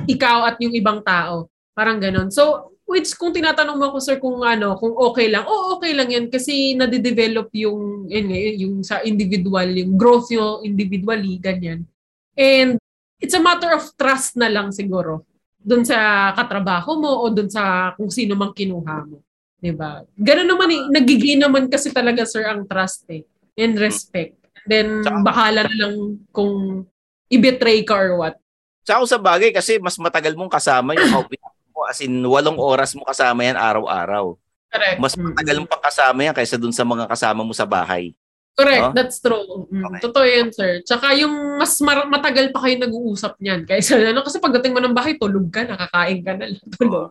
ikaw 0.09 0.49
at 0.49 0.57
yung 0.64 0.73
ibang 0.73 1.05
tao. 1.05 1.53
Parang 1.76 2.00
ganon. 2.00 2.33
So, 2.33 2.73
which 2.88 3.12
kung 3.21 3.37
tinatanong 3.37 3.76
mo 3.76 3.85
ako 3.93 3.99
sir 4.00 4.17
kung 4.21 4.41
ano, 4.45 4.76
kung 4.76 4.93
okay 4.93 5.33
lang, 5.33 5.45
oo 5.49 5.76
okay 5.76 5.97
lang 5.97 6.09
yan 6.12 6.29
kasi 6.29 6.76
nade-develop 6.76 7.49
yung 7.57 8.05
yun, 8.12 8.29
yung 8.61 8.75
sa 8.85 9.00
individual, 9.00 9.69
yung 9.73 9.97
growth 9.97 10.29
yung 10.29 10.61
individually 10.64 11.41
ganyan. 11.41 11.88
And 12.37 12.76
it's 13.17 13.33
a 13.33 13.41
matter 13.41 13.73
of 13.73 13.88
trust 13.97 14.37
na 14.37 14.53
lang 14.53 14.69
siguro 14.69 15.25
doon 15.64 15.83
sa 15.83 16.30
katrabaho 16.37 17.00
mo 17.00 17.25
o 17.25 17.33
doon 17.33 17.49
sa 17.49 17.97
kung 17.97 18.12
sino 18.12 18.37
mang 18.37 18.52
kinuha 18.52 19.09
mo. 19.09 19.25
'Di 19.59 19.73
ba? 19.73 20.04
Ganun 20.12 20.44
naman 20.44 20.68
eh, 20.68 20.83
nagiging 20.92 21.40
naman 21.40 21.73
kasi 21.73 21.88
talaga 21.88 22.28
sir 22.28 22.44
ang 22.44 22.68
trust 22.68 23.09
eh 23.09 23.25
and 23.56 23.80
respect. 23.80 24.37
Then 24.68 25.00
Tsaka- 25.00 25.25
bahala 25.25 25.64
na 25.64 25.76
lang 25.88 26.21
kung 26.28 26.85
i-betray 27.33 27.80
ka 27.83 27.97
or 27.97 28.21
what. 28.21 28.37
Tsaka 28.85 29.09
sa 29.09 29.16
bagay 29.16 29.56
kasi 29.56 29.80
mas 29.80 29.97
matagal 29.97 30.37
mong 30.37 30.52
kasama 30.52 30.92
yung 30.92 31.09
kaopisina 31.09 31.49
mo 31.73 31.88
as 31.88 31.99
in 32.04 32.21
walong 32.21 32.61
oras 32.61 32.92
mo 32.92 33.09
kasama 33.09 33.40
yan 33.40 33.56
araw-araw. 33.56 34.37
Correct. 34.68 34.99
Mas 35.00 35.16
matagal 35.16 35.56
mo 35.62 35.66
pang 35.66 35.80
kasama 35.80 36.21
yan 36.21 36.37
kaysa 36.37 36.61
dun 36.61 36.75
sa 36.75 36.85
mga 36.85 37.09
kasama 37.09 37.40
mo 37.40 37.56
sa 37.56 37.64
bahay. 37.64 38.12
Correct, 38.54 38.87
No? 38.87 38.94
that's 38.94 39.18
true. 39.18 39.66
Mm, 39.66 39.82
Okay. 39.90 40.00
Totoo 40.06 40.25
yan, 40.25 40.49
sir. 40.54 40.78
Tsaka 40.87 41.11
yung 41.18 41.58
mas 41.58 41.75
mar- 41.82 42.06
matagal 42.06 42.54
pa 42.54 42.62
kayo 42.62 42.78
nag-uusap 42.78 43.34
niyan. 43.42 43.66
Kaysa 43.66 43.99
ano, 43.99 44.23
kasi 44.23 44.38
pagdating 44.38 44.70
mo 44.70 44.78
ng 44.78 44.94
bahay, 44.94 45.18
tulog 45.18 45.50
ka, 45.50 45.66
nakakain 45.66 46.23
ka 46.23 46.32
na 46.38 46.46
lang. 46.54 46.62
Tulog. 46.78 47.11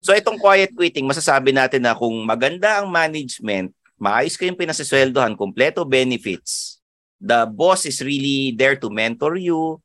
So 0.00 0.12
itong 0.12 0.40
quiet 0.40 0.72
quitting, 0.72 1.04
masasabi 1.04 1.52
natin 1.52 1.84
na 1.84 1.92
kung 1.92 2.12
maganda 2.24 2.80
ang 2.80 2.88
management, 2.88 3.72
maayos 4.00 4.36
kayong 4.36 4.56
pinasisweldohan, 4.56 5.36
kompleto 5.36 5.84
benefits, 5.84 6.80
the 7.20 7.44
boss 7.44 7.84
is 7.84 8.00
really 8.00 8.52
there 8.56 8.76
to 8.80 8.88
mentor 8.88 9.36
you, 9.36 9.76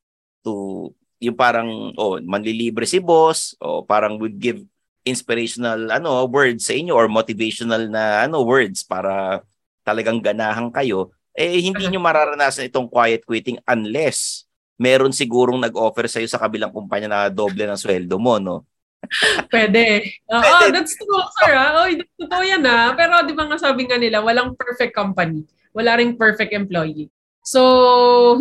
to 0.43 0.87
yung 1.19 1.35
parang 1.35 1.95
oh 1.95 2.19
manlilibre 2.23 2.83
si 2.83 2.99
boss 2.99 3.55
o 3.57 3.83
parang 3.83 4.19
would 4.19 4.35
give 4.35 4.59
inspirational 5.05 5.93
ano 5.93 6.25
words 6.25 6.65
sa 6.65 6.73
inyo 6.73 6.91
or 6.91 7.05
motivational 7.05 7.85
na 7.87 8.25
ano 8.25 8.41
words 8.41 8.81
para 8.81 9.45
talagang 9.85 10.17
ganahan 10.19 10.73
kayo 10.73 11.13
eh 11.37 11.61
hindi 11.61 11.85
nyo 11.87 12.01
mararanasan 12.01 12.67
itong 12.67 12.89
quiet 12.89 13.21
quitting 13.23 13.61
unless 13.69 14.49
meron 14.75 15.13
sigurong 15.13 15.61
nag-offer 15.61 16.09
sa 16.09 16.19
iyo 16.19 16.27
sa 16.27 16.41
kabilang 16.41 16.73
kumpanya 16.73 17.07
na 17.07 17.19
doble 17.29 17.63
ng 17.63 17.79
sweldo 17.79 18.17
mo 18.17 18.41
no 18.41 18.65
Pwede. 19.53 20.01
Oo, 20.33 20.41
Pwede. 20.41 20.73
that's 20.73 20.97
true, 20.97 21.25
sir. 21.37 21.53
Ah. 21.53 21.85
Oy, 21.85 22.01
totoo 22.17 22.41
yan 22.41 22.65
ah. 22.65 22.93
Pero 22.97 23.21
di 23.25 23.37
ba 23.37 23.45
nga 23.45 23.57
sabi 23.61 23.85
nga 23.85 24.01
nila, 24.01 24.21
walang 24.21 24.57
perfect 24.57 24.97
company. 24.97 25.45
Wala 25.75 25.99
ring 25.99 26.17
perfect 26.17 26.55
employee. 26.55 27.11
So, 27.45 27.61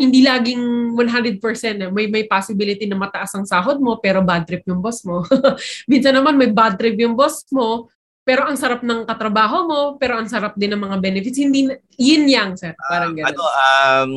hindi 0.00 0.24
laging 0.24 0.96
100% 0.96 1.36
eh. 1.36 1.90
May, 1.92 2.08
may 2.08 2.24
possibility 2.24 2.88
na 2.88 2.96
mataas 2.96 3.36
ang 3.36 3.44
sahod 3.44 3.76
mo, 3.76 4.00
pero 4.00 4.24
bad 4.24 4.48
trip 4.48 4.64
yung 4.64 4.80
boss 4.80 5.04
mo. 5.04 5.20
Minsan 5.92 6.16
naman 6.16 6.40
may 6.40 6.48
bad 6.48 6.80
trip 6.80 6.96
yung 6.96 7.12
boss 7.12 7.44
mo, 7.52 7.92
pero 8.24 8.48
ang 8.48 8.56
sarap 8.56 8.80
ng 8.80 9.04
katrabaho 9.04 9.68
mo, 9.68 9.80
pero 10.00 10.16
ang 10.16 10.24
sarap 10.24 10.56
din 10.56 10.72
ng 10.72 10.80
mga 10.80 10.96
benefits. 11.04 11.36
Hindi, 11.36 11.68
yin 12.00 12.24
yang, 12.24 12.56
sir. 12.56 12.72
Parang 12.88 13.12
gano'n. 13.12 13.28
ano 13.28 13.42
um 13.44 14.12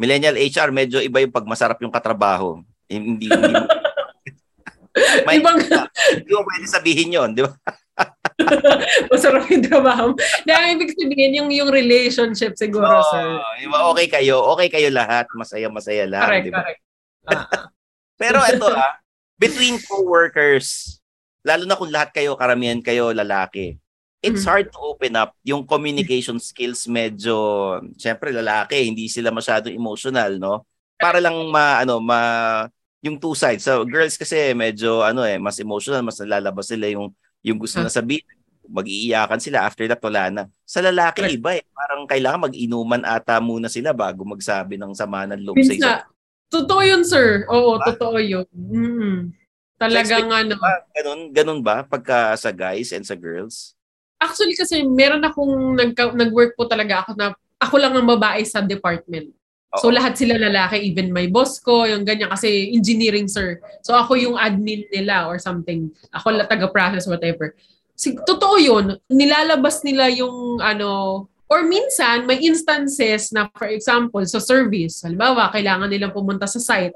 millennial 0.00 0.40
HR 0.40 0.72
medyo 0.72 0.96
iba 1.04 1.20
yung 1.20 1.28
pag 1.28 1.44
masarap 1.44 1.76
yung 1.84 1.92
katrabaho 1.92 2.64
hindi 2.88 3.28
hindi 3.28 3.52
may 5.28 5.38
Ibang 5.38 5.60
hindi 5.60 6.30
mo 6.32 6.42
pwede 6.48 6.66
sabihin 6.66 7.12
yon 7.12 7.30
di 7.36 7.44
ba 7.44 7.52
masarap 9.12 9.44
yung 9.52 9.64
trabaho. 9.64 10.06
Dahil 10.44 10.80
ibig 10.80 10.96
sabihin 10.96 11.36
yung, 11.44 11.50
yung 11.52 11.70
relationship 11.70 12.56
siguro, 12.56 13.00
sir. 13.12 13.36
Di 13.60 13.66
ba? 13.68 13.90
okay 13.92 14.08
kayo 14.08 14.40
okay 14.56 14.68
kayo 14.72 14.88
lahat 14.88 15.28
masaya 15.36 15.68
masaya 15.68 16.08
lang 16.08 16.24
Correct, 16.24 16.44
di 16.48 16.52
ba 16.52 16.60
correct. 16.64 16.80
Ah, 17.28 17.46
pero 18.20 18.40
ito 18.44 18.66
ah 18.68 18.96
between 19.36 19.80
coworkers 19.84 21.00
lalo 21.40 21.64
na 21.64 21.76
kung 21.76 21.88
lahat 21.88 22.12
kayo, 22.12 22.36
karamihan 22.36 22.80
kayo 22.84 23.16
lalaki, 23.16 23.80
it's 24.20 24.44
Mhm. 24.44 24.48
hard 24.48 24.66
to 24.68 24.78
open 24.84 25.16
up. 25.16 25.32
Yung 25.40 25.64
communication 25.64 26.36
skills 26.36 26.84
medyo, 26.84 27.32
syempre 27.96 28.28
lalaki, 28.28 28.76
hindi 28.84 29.08
sila 29.08 29.32
masyado 29.32 29.72
emotional, 29.72 30.36
no? 30.36 30.68
Para 31.00 31.16
lang 31.16 31.32
ma, 31.48 31.80
ano, 31.80 31.96
ma, 31.96 32.20
yung 33.00 33.16
two 33.16 33.32
sides. 33.32 33.64
So, 33.64 33.88
girls 33.88 34.20
kasi 34.20 34.52
medyo, 34.52 35.00
ano 35.00 35.24
eh, 35.24 35.40
mas 35.40 35.56
emotional, 35.56 36.04
mas 36.04 36.20
nalalabas 36.20 36.68
sila 36.68 36.92
yung, 36.92 37.08
yung 37.42 37.58
gusto 37.58 37.80
Ah. 37.80 37.86
na 37.86 37.92
sabihin. 37.92 38.24
Mag-iiyakan 38.70 39.42
sila, 39.42 39.66
after 39.66 39.82
that, 39.84 39.98
wala 39.98 40.30
na. 40.30 40.42
Sa 40.62 40.78
lalaki, 40.78 41.26
Correct. 41.26 41.36
iba 41.36 41.50
eh. 41.58 41.62
Parang 41.74 42.06
kailangan 42.06 42.46
mag-inuman 42.46 43.02
ata 43.02 43.42
muna 43.42 43.66
sila 43.66 43.90
bago 43.90 44.22
magsabi 44.22 44.78
ng 44.78 44.94
sama 44.94 45.26
ng 45.26 45.42
loob 45.42 45.58
sa 45.58 45.74
isa. 45.74 45.94
Totoo 46.46 46.78
yun, 46.80 47.02
sir. 47.02 47.50
Oo, 47.50 47.78
Diba? 47.78 47.86
totoo 47.90 48.16
yun. 48.18 48.46
Mm. 48.52 49.34
Talagang 49.74 50.28
ano. 50.28 50.54
Ba, 50.54 50.86
ganun, 50.92 51.20
ganun 51.32 51.60
ba 51.60 51.82
pagka 51.82 52.36
sa 52.36 52.52
guys 52.52 52.92
and 52.92 53.02
sa 53.02 53.16
girls? 53.16 53.74
Actually 54.20 54.52
kasi 54.52 54.84
meron 54.84 55.24
akong 55.24 55.72
nag 55.74 55.96
nag-work 55.96 56.52
po 56.52 56.68
talaga 56.68 57.00
ako 57.02 57.16
na 57.16 57.32
ako 57.56 57.74
lang 57.80 57.96
ang 57.96 58.04
babae 58.06 58.44
sa 58.44 58.60
department. 58.60 59.32
So 59.78 59.86
Oo. 59.86 59.94
lahat 59.94 60.18
sila 60.18 60.34
lalaki, 60.34 60.82
even 60.82 61.14
my 61.14 61.30
boss 61.30 61.62
ko, 61.62 61.86
yung 61.86 62.02
ganyan 62.02 62.26
kasi 62.26 62.74
engineering 62.74 63.30
sir. 63.30 63.62
So 63.86 63.94
ako 63.94 64.18
yung 64.18 64.34
admin 64.34 64.82
nila 64.90 65.30
or 65.30 65.38
something. 65.38 65.94
Ako 66.10 66.34
la 66.34 66.50
taga-process 66.50 67.06
whatever. 67.06 67.54
Si, 67.94 68.18
totoo 68.26 68.58
yun. 68.58 68.98
Nilalabas 69.06 69.86
nila 69.86 70.10
yung 70.10 70.58
ano 70.58 71.24
or 71.46 71.62
minsan 71.66 72.26
may 72.26 72.42
instances 72.42 73.30
na 73.30 73.46
for 73.54 73.70
example 73.70 74.22
sa 74.26 74.42
service, 74.42 75.06
halimbawa 75.06 75.54
kailangan 75.54 75.86
nilang 75.86 76.14
pumunta 76.14 76.50
sa 76.50 76.58
site 76.58 76.94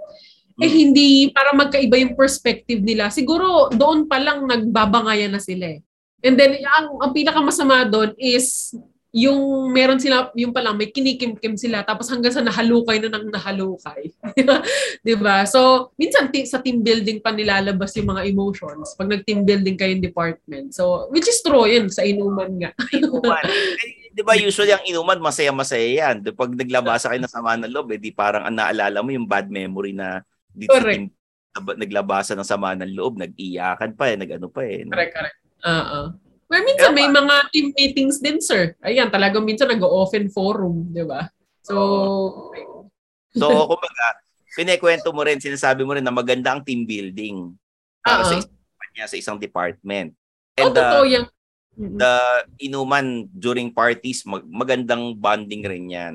eh 0.62 0.70
Mm. 0.70 0.74
hindi 0.78 1.10
para 1.34 1.50
magkaiba 1.50 1.98
yung 1.98 2.14
perspective 2.14 2.78
nila. 2.78 3.10
Siguro 3.10 3.74
doon 3.74 4.06
pa 4.06 4.22
lang 4.22 4.46
nagbabangayan 4.46 5.34
na 5.34 5.42
sila 5.42 5.78
eh. 5.78 5.82
And 6.22 6.38
then 6.38 6.62
ang, 6.62 6.94
ang 7.02 7.10
pinakamasama 7.10 7.90
doon 7.90 8.14
is 8.14 8.70
yung 9.14 9.70
meron 9.70 10.02
sila, 10.02 10.34
yung 10.34 10.50
pa 10.50 10.58
lang 10.58 10.74
may 10.74 10.90
kinikim-kim 10.90 11.54
sila 11.54 11.86
tapos 11.86 12.10
hanggang 12.10 12.34
sa 12.34 12.42
nahalukay 12.42 12.98
na 12.98 13.14
ng 13.14 13.30
nahalukay. 13.30 14.10
'Di 15.06 15.14
ba? 15.22 15.46
So, 15.46 15.94
minsan 15.94 16.34
ti- 16.34 16.50
sa 16.50 16.58
team 16.58 16.82
building 16.82 17.22
pa 17.22 17.30
nilalabas 17.30 17.94
yung 17.94 18.10
mga 18.10 18.26
emotions 18.26 18.98
pag 18.98 19.06
nag-team 19.06 19.46
building 19.46 19.78
kayo 19.78 19.94
yung 19.94 20.02
department. 20.02 20.74
So, 20.74 21.06
which 21.14 21.30
is 21.30 21.38
true 21.46 21.70
yun 21.70 21.86
sa 21.94 22.02
inuman 22.02 22.58
nga. 22.58 22.70
Inuman. 22.90 23.46
Eh, 23.46 24.10
di 24.10 24.22
ba 24.26 24.34
usually 24.34 24.74
ang 24.74 24.82
inuman, 24.82 25.22
masaya-masaya 25.22 26.10
yan. 26.10 26.26
Pag 26.34 26.50
naglabasa 26.58 27.14
kayo 27.14 27.22
ng 27.22 27.30
sama 27.30 27.54
ng 27.54 27.70
loob, 27.70 27.94
eh, 27.94 28.02
di 28.02 28.10
parang 28.10 28.50
ang 28.50 28.58
naalala 28.58 28.98
mo 28.98 29.14
yung 29.14 29.30
bad 29.30 29.46
memory 29.46 29.94
na 29.94 30.26
dito 30.50 30.74
Correct. 30.74 30.90
team, 30.90 31.14
naglabasa 31.78 32.34
ng 32.34 32.46
sama 32.46 32.74
ng 32.74 32.98
loob, 32.98 33.14
nag-iyakan 33.14 33.94
pa 33.94 34.10
eh, 34.10 34.18
nag-ano 34.18 34.50
pa 34.50 34.62
eh. 34.66 34.82
no? 34.82 34.90
Correct, 34.90 35.14
correct. 35.14 35.38
Oo. 35.64 36.23
Well, 36.48 36.62
minsan 36.62 36.92
may 36.92 37.08
mga 37.08 37.34
team 37.50 37.66
meetings 37.72 38.20
din, 38.20 38.38
sir. 38.38 38.76
Ayan, 38.84 39.08
talagang 39.08 39.42
minsan 39.42 39.70
nag-open 39.70 40.28
forum, 40.28 40.92
di 40.92 41.02
ba? 41.02 41.28
So, 41.64 42.52
So, 43.34 43.50
kumbaga, 43.50 44.06
kinekwento 44.54 45.10
mo 45.10 45.26
rin, 45.26 45.42
sinasabi 45.42 45.82
mo 45.82 45.98
rin 45.98 46.06
na 46.06 46.14
maganda 46.14 46.54
ang 46.54 46.62
team 46.62 46.86
building 46.86 47.50
para 47.98 48.22
Oo. 48.22 48.30
sa 48.30 48.34
isang 48.38 48.54
kumpanya, 48.54 49.04
sa 49.10 49.16
isang 49.18 49.38
department. 49.42 50.08
oh, 50.14 50.60
And 50.62 50.70
uh, 50.70 50.78
totoo 50.78 51.04
yan. 51.10 51.24
Mm. 51.74 51.98
the 51.98 52.14
inuman 52.62 53.26
during 53.34 53.74
parties, 53.74 54.22
mag- 54.22 54.46
magandang 54.46 55.18
bonding 55.18 55.66
rin 55.66 55.90
yan. 55.90 56.14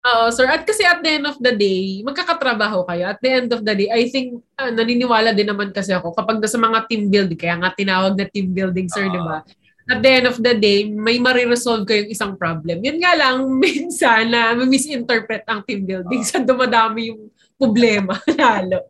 Oo, 0.00 0.32
sir. 0.32 0.48
At 0.48 0.64
kasi 0.64 0.80
at 0.80 1.04
the 1.04 1.20
end 1.20 1.28
of 1.28 1.36
the 1.36 1.52
day, 1.52 2.00
magkakatrabaho 2.00 2.88
kayo. 2.88 3.12
At 3.12 3.20
the 3.20 3.28
end 3.44 3.52
of 3.52 3.60
the 3.60 3.72
day, 3.76 3.92
I 3.92 4.08
think, 4.08 4.40
ah, 4.56 4.72
naniniwala 4.72 5.36
din 5.36 5.52
naman 5.52 5.76
kasi 5.76 5.92
ako, 5.92 6.16
kapag 6.16 6.40
sa 6.48 6.56
mga 6.56 6.88
team 6.88 7.12
building, 7.12 7.36
kaya 7.36 7.60
nga 7.60 7.76
tinawag 7.76 8.16
na 8.16 8.24
team 8.32 8.48
building, 8.56 8.88
sir, 8.88 9.04
Oo. 9.04 9.12
di 9.12 9.20
ba? 9.20 9.44
At 9.84 10.00
the 10.00 10.10
end 10.10 10.26
of 10.26 10.40
the 10.40 10.56
day, 10.56 10.88
may 10.88 11.20
mariresolve 11.20 11.84
kayong 11.84 12.08
isang 12.08 12.32
problem. 12.40 12.80
Yun 12.80 12.96
nga 13.04 13.12
lang, 13.12 13.44
minsan 13.64 14.32
na 14.32 14.56
misinterpret 14.56 15.44
ang 15.44 15.60
team 15.68 15.84
building 15.84 16.24
sa 16.24 16.40
dumadami 16.40 17.12
yung 17.12 17.28
problema 17.54 18.18
lalo. 18.40 18.82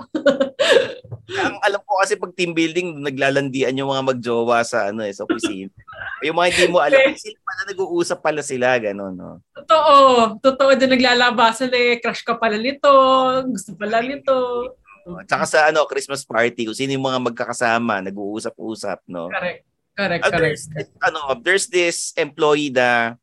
ang 1.37 1.57
alam 1.61 1.81
ko 1.85 2.01
kasi 2.01 2.17
pag 2.17 2.33
team 2.33 2.57
building, 2.57 2.97
naglalandian 3.03 3.77
yung 3.77 3.93
mga 3.93 4.15
magjowa 4.15 4.65
sa 4.65 4.89
ano 4.89 5.03
eh, 5.03 5.13
sa 5.13 5.27
opisina. 5.27 5.69
yung 6.27 6.39
mga 6.39 6.49
hindi 6.55 6.67
mo 6.71 6.79
alam, 6.79 7.13
sila 7.19 7.39
pala 7.43 7.63
nag-uusap 7.75 8.19
pala 8.23 8.41
sila, 8.41 8.79
gano'n, 8.79 9.15
no? 9.19 9.43
Totoo. 9.53 9.97
Totoo 10.41 10.71
din 10.79 10.95
naglalabasan 10.95 11.75
eh. 11.75 11.99
Crush 11.99 12.23
ka 12.23 12.39
pala 12.39 12.57
nito. 12.57 12.91
Gusto 13.51 13.75
pala 13.75 13.99
nito. 14.01 14.35
At 15.05 15.29
saka 15.29 15.45
sa 15.45 15.59
ano, 15.69 15.85
Christmas 15.85 16.25
party, 16.25 16.65
kung 16.65 16.79
sino 16.79 16.97
yung 16.97 17.05
mga 17.05 17.21
magkakasama, 17.21 18.01
nag-uusap-usap, 18.01 19.05
no? 19.11 19.29
Correct. 19.29 19.74
Correct, 19.95 20.23
Ah, 20.27 20.31
correct. 20.31 20.43
there's, 20.75 20.91
ano, 21.01 21.21
there's 21.39 21.67
this 21.71 22.11
employee 22.19 22.75
na 22.75 23.15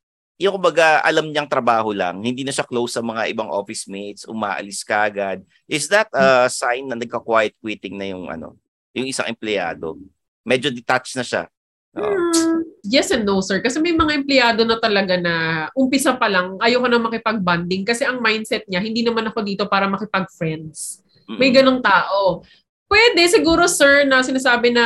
yung 0.41 0.57
kumbaga 0.57 1.03
alam 1.05 1.29
niyang 1.29 1.45
trabaho 1.45 1.93
lang, 1.93 2.17
hindi 2.25 2.41
na 2.41 2.49
siya 2.49 2.65
close 2.65 2.97
sa 2.97 3.05
mga 3.05 3.29
ibang 3.29 3.51
office 3.51 3.86
mates, 3.86 4.25
umaalis 4.25 4.81
kagad. 4.81 5.45
Is 5.69 5.86
that 5.91 6.10
a 6.17 6.49
sign 6.49 6.89
na 6.89 6.97
nagka-quiet 6.97 7.53
quitting 7.62 7.93
na 7.93 8.10
yung 8.10 8.25
ano, 8.25 8.57
yung 8.97 9.05
isang 9.05 9.29
empleyado? 9.29 10.01
Medyo 10.41 10.73
detached 10.73 11.13
na 11.13 11.21
siya. 11.21 11.43
Hmm, 11.91 12.63
yes 12.88 13.12
and 13.12 13.27
no, 13.27 13.43
sir. 13.43 13.60
Kasi 13.62 13.77
may 13.77 13.93
mga 13.93 14.17
empleyado 14.17 14.63
na 14.65 14.79
talaga 14.81 15.19
na 15.19 15.67
umpisa 15.77 16.15
pa 16.17 16.25
lang, 16.25 16.57
ayoko 16.57 16.88
na 16.89 16.97
makipag-bonding 16.97 17.86
kasi 17.86 18.01
ang 18.07 18.17
mindset 18.23 18.65
niya, 18.65 18.81
hindi 18.81 19.05
naman 19.05 19.27
ako 19.29 19.45
dito 19.45 19.67
para 19.69 19.86
makipag-friends. 19.86 21.03
May 21.29 21.53
ganong 21.53 21.84
tao. 21.86 22.41
Pwede 22.89 23.23
siguro 23.29 23.69
sir 23.69 24.03
na 24.03 24.19
sinasabi 24.25 24.73
na 24.73 24.84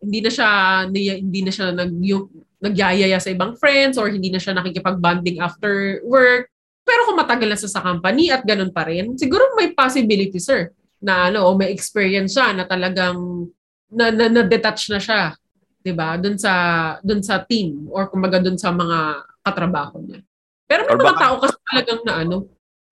hindi 0.00 0.18
na 0.24 0.30
siya 0.32 0.48
hindi, 0.88 1.40
na 1.44 1.52
siya 1.52 1.66
nag 1.76 1.92
yung, 2.00 2.26
nagyayaya 2.60 3.16
sa 3.16 3.32
ibang 3.32 3.56
friends 3.56 3.96
or 3.96 4.12
hindi 4.12 4.28
na 4.28 4.36
siya 4.36 4.52
nakikipag-bonding 4.52 5.40
after 5.40 6.04
work. 6.04 6.52
Pero 6.84 7.08
kung 7.08 7.16
matagal 7.16 7.48
na 7.48 7.56
siya 7.56 7.72
sa 7.72 7.80
company 7.80 8.28
at 8.28 8.44
ganun 8.44 8.68
pa 8.68 8.84
rin, 8.84 9.16
siguro 9.16 9.56
may 9.56 9.72
possibility 9.72 10.36
sir 10.36 10.68
na 11.00 11.32
ano, 11.32 11.48
o 11.48 11.56
may 11.56 11.72
experience 11.72 12.36
siya 12.36 12.52
na 12.52 12.68
talagang 12.68 13.48
na, 13.88 14.12
na, 14.12 14.28
na-detach 14.28 14.92
na 14.92 15.00
siya 15.00 15.32
'di 15.80 15.92
ba? 15.96 16.20
Doon 16.20 16.36
sa 16.36 16.52
doon 17.00 17.24
sa 17.24 17.40
team 17.40 17.88
or 17.88 18.12
kumbaga 18.12 18.36
doon 18.36 18.60
sa 18.60 18.68
mga 18.68 19.24
katrabaho 19.40 20.04
niya. 20.04 20.20
Pero 20.68 20.84
may 20.86 20.92
Or 20.94 21.00
mga 21.00 21.08
baka- 21.16 21.22
tao 21.24 21.34
kasi 21.40 21.56
talagang 21.64 22.00
na 22.04 22.14
ano, 22.20 22.36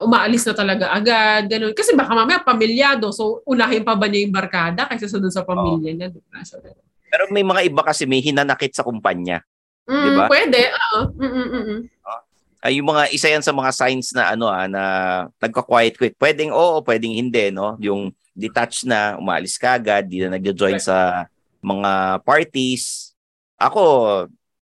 umaalis 0.01 0.47
na 0.49 0.55
talaga 0.57 0.85
agad, 0.95 1.43
ganun. 1.51 1.75
Kasi 1.77 1.93
baka 1.93 2.13
mamaya 2.17 2.41
pamilyado, 2.41 3.13
so 3.13 3.45
unahin 3.45 3.85
pa 3.85 3.99
ba 3.99 4.09
niya 4.09 4.25
yung 4.25 4.35
barkada 4.35 4.89
kaysa 4.89 5.11
sa 5.11 5.21
doon 5.21 5.35
sa 5.35 5.45
pamilya 5.45 5.91
niya, 5.93 6.09
di 6.09 6.23
ba? 6.33 6.41
So, 6.43 6.59
Pero 7.09 7.25
may 7.33 7.43
mga 7.43 7.61
iba 7.67 7.83
kasi 7.83 8.05
may 8.05 8.21
hinanakit 8.21 8.73
sa 8.77 8.85
kumpanya. 8.85 9.41
mm, 9.89 10.05
Di 10.05 10.11
ba? 10.15 10.25
Pwede, 10.29 10.61
oo. 10.69 11.01
Mm. 11.17 11.89
Ay 12.59 12.83
yung 12.83 12.91
mga 12.91 13.03
isa 13.15 13.31
yan 13.31 13.41
sa 13.41 13.55
mga 13.55 13.71
signs 13.71 14.11
na 14.11 14.35
ano 14.35 14.51
ah, 14.51 14.67
na 14.67 14.83
nagka-quiet 15.39 15.95
quit. 15.95 16.15
Pwedeng 16.19 16.51
oo, 16.51 16.83
pwedeng 16.83 17.15
hindi, 17.15 17.55
no? 17.55 17.79
Yung 17.79 18.11
detached 18.35 18.83
na, 18.87 19.15
umaalis 19.15 19.55
kagad, 19.59 20.11
di 20.11 20.23
na 20.23 20.35
nagjo-join 20.35 20.83
sa 20.83 21.27
mga 21.63 22.23
parties. 22.27 23.15
Ako, 23.59 23.83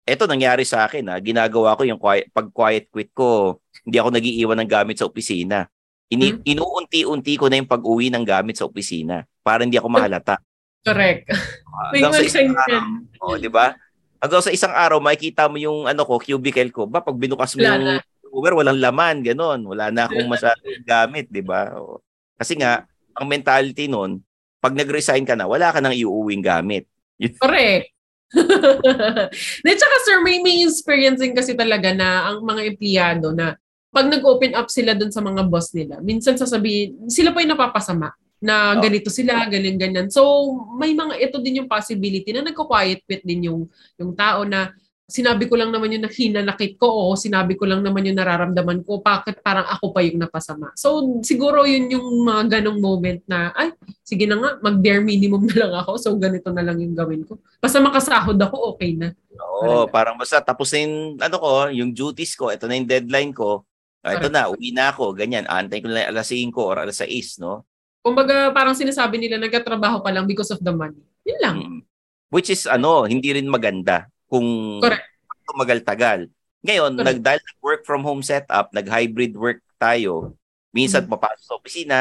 eto 0.04 0.24
nangyari 0.24 0.64
sa 0.64 0.88
akin 0.88 1.04
ah. 1.08 1.20
Ginagawa 1.20 1.76
ko 1.76 1.84
yung 1.84 2.00
quiet, 2.00 2.32
pag 2.32 2.48
quiet 2.48 2.88
quit 2.88 3.12
ko, 3.12 3.60
hindi 3.84 3.96
ako 4.00 4.08
nagiiwan 4.12 4.58
ng 4.64 4.70
gamit 4.72 4.96
sa 5.00 5.08
opisina. 5.08 5.68
Ini, 6.08 6.26
Hmm. 6.32 6.40
Inuunti-unti 6.44 7.40
ko 7.40 7.48
na 7.48 7.56
yung 7.56 7.68
pag-uwi 7.68 8.12
ng 8.12 8.24
gamit 8.24 8.60
sa 8.60 8.68
opisina 8.68 9.24
para 9.40 9.64
hindi 9.64 9.80
ako 9.80 9.88
mahalata. 9.88 10.36
Correct. 10.82 11.30
May 11.94 12.02
isang 12.02 12.26
signs 12.26 12.58
araw, 12.58 12.74
yan. 12.74 12.86
oh, 13.22 13.38
di 13.38 13.46
ba? 13.46 13.78
Hanggang 14.18 14.42
sa 14.42 14.54
isang 14.54 14.74
araw, 14.74 14.98
makikita 14.98 15.46
mo 15.46 15.58
yung 15.58 15.86
ano 15.86 16.02
ko, 16.02 16.18
cubicle 16.18 16.70
ko. 16.74 16.86
Ba, 16.86 17.02
pag 17.02 17.14
binukas 17.14 17.54
mo 17.54 17.62
yung 17.62 18.02
drawer, 18.22 18.54
walang 18.58 18.78
laman, 18.82 19.22
ganun. 19.22 19.62
Wala 19.66 19.94
na 19.94 20.06
akong 20.06 20.26
masyadong 20.26 20.82
gamit, 20.82 21.26
di 21.30 21.42
ba? 21.42 21.74
O, 21.78 22.02
Kasi 22.38 22.58
nga, 22.58 22.86
ang 23.14 23.26
mentality 23.30 23.86
nun, 23.86 24.22
pag 24.62 24.74
nag-resign 24.74 25.26
ka 25.26 25.34
na, 25.34 25.46
wala 25.46 25.70
ka 25.70 25.78
nang 25.78 25.94
iuuwing 25.94 26.42
gamit. 26.42 26.86
Correct. 27.42 27.90
Then 29.64 29.76
tsaka 29.76 29.96
sir, 30.08 30.24
may, 30.24 30.40
may 30.40 30.64
experiencing 30.64 31.36
kasi 31.36 31.52
talaga 31.52 31.92
na 31.92 32.32
ang 32.32 32.40
mga 32.40 32.72
empleyado 32.72 33.28
na 33.36 33.60
pag 33.92 34.08
nag-open 34.08 34.56
up 34.56 34.72
sila 34.72 34.96
dun 34.96 35.12
sa 35.12 35.20
mga 35.20 35.44
boss 35.52 35.76
nila, 35.76 36.00
minsan 36.00 36.40
sasabihin, 36.40 37.12
sila 37.12 37.28
pa 37.36 37.44
yung 37.44 37.52
napapasama 37.52 38.16
na 38.42 38.74
Oo. 38.74 38.82
ganito 38.82 39.08
sila, 39.08 39.46
ganyan, 39.46 39.78
ganyan. 39.78 40.10
So, 40.10 40.50
may 40.74 40.92
mga, 40.92 41.14
ito 41.22 41.38
din 41.38 41.62
yung 41.62 41.70
possibility 41.70 42.34
na 42.34 42.42
nagko-quiet 42.42 43.06
quit 43.06 43.22
din 43.22 43.46
yung, 43.46 43.70
yung 43.94 44.18
tao 44.18 44.42
na 44.42 44.74
sinabi 45.12 45.44
ko 45.44 45.60
lang 45.60 45.68
naman 45.68 45.92
yung 45.92 46.08
hinanakit 46.08 46.80
ko 46.80 46.88
o 46.88 47.14
sinabi 47.14 47.52
ko 47.54 47.68
lang 47.68 47.84
naman 47.84 48.08
yung 48.08 48.16
nararamdaman 48.16 48.80
ko, 48.80 49.04
bakit 49.04 49.44
parang 49.44 49.68
ako 49.68 49.92
pa 49.92 50.00
yung 50.00 50.18
napasama. 50.18 50.72
So, 50.72 51.20
siguro 51.20 51.68
yun 51.68 51.92
yung 51.92 52.24
mga 52.24 52.58
ganong 52.58 52.80
moment 52.80 53.20
na, 53.28 53.52
ay, 53.52 53.76
sige 54.00 54.24
na 54.24 54.40
nga, 54.40 54.50
mag-bare 54.64 55.04
minimum 55.04 55.44
na 55.52 55.68
lang 55.68 55.72
ako, 55.84 56.00
so 56.00 56.08
ganito 56.16 56.48
na 56.48 56.64
lang 56.64 56.80
yung 56.80 56.96
gawin 56.96 57.28
ko. 57.28 57.36
Basta 57.60 57.78
makasahod 57.78 58.40
ako, 58.40 58.74
okay 58.74 58.96
na. 58.96 59.12
Oo, 59.62 59.84
parang 59.86 60.16
basta 60.16 60.40
tapos 60.40 60.72
na 60.72 60.80
yung, 60.80 60.96
ano 61.20 61.36
ko, 61.36 61.50
yung 61.68 61.90
duties 61.92 62.32
ko, 62.32 62.48
ito 62.48 62.64
na 62.64 62.80
yung 62.80 62.88
deadline 62.88 63.36
ko, 63.36 63.68
ah, 64.02 64.16
ito 64.16 64.32
na, 64.32 64.48
uwi 64.48 64.72
na 64.72 64.90
ako, 64.90 65.12
ganyan, 65.12 65.44
antay 65.44 65.84
ko 65.84 65.92
na 65.92 66.08
alas 66.08 66.32
5 66.32 66.56
or 66.56 66.80
alas 66.80 67.04
6, 67.04 67.36
no? 67.38 67.68
Kumbaga, 68.02 68.50
parang 68.50 68.74
sinasabi 68.74 69.16
nila, 69.16 69.38
nagkatrabaho 69.38 70.02
pa 70.02 70.10
lang 70.10 70.26
because 70.26 70.50
of 70.50 70.58
the 70.58 70.74
money. 70.74 70.98
Yun 71.22 71.38
lang. 71.38 71.56
Mm. 71.62 71.80
Which 72.34 72.50
is 72.50 72.66
ano, 72.66 73.06
hindi 73.06 73.30
rin 73.30 73.46
maganda 73.46 74.10
kung 74.26 74.42
Correct. 74.82 75.06
tumagal-tagal. 75.46 76.26
Ngayon, 76.66 76.98
Correct. 76.98 77.06
nag 77.06 77.18
dahil 77.22 77.42
work 77.62 77.82
from 77.86 78.02
home 78.02 78.22
setup, 78.26 78.74
nag-hybrid 78.74 79.38
work 79.38 79.62
tayo, 79.78 80.34
minsan 80.74 81.06
Mm. 81.06 81.10
papasok 81.14 81.44
sa 81.46 81.54
opisina, 81.54 81.98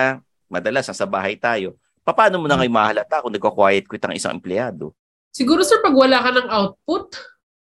madalas 0.50 0.90
nasa 0.90 1.06
bahay 1.06 1.38
tayo. 1.38 1.78
Paano 2.02 2.42
mo 2.42 2.50
na 2.50 2.58
Mm. 2.58 2.66
ngayon 2.66 2.76
mahalata 2.76 3.22
kung 3.22 3.34
nagko-quiet 3.34 3.86
quit 3.86 4.02
ang 4.02 4.18
isang 4.18 4.34
empleyado? 4.34 4.92
Siguro 5.30 5.62
sir, 5.62 5.80
pag 5.80 5.94
wala 5.94 6.18
ka 6.18 6.30
ng 6.34 6.50
output, 6.50 7.14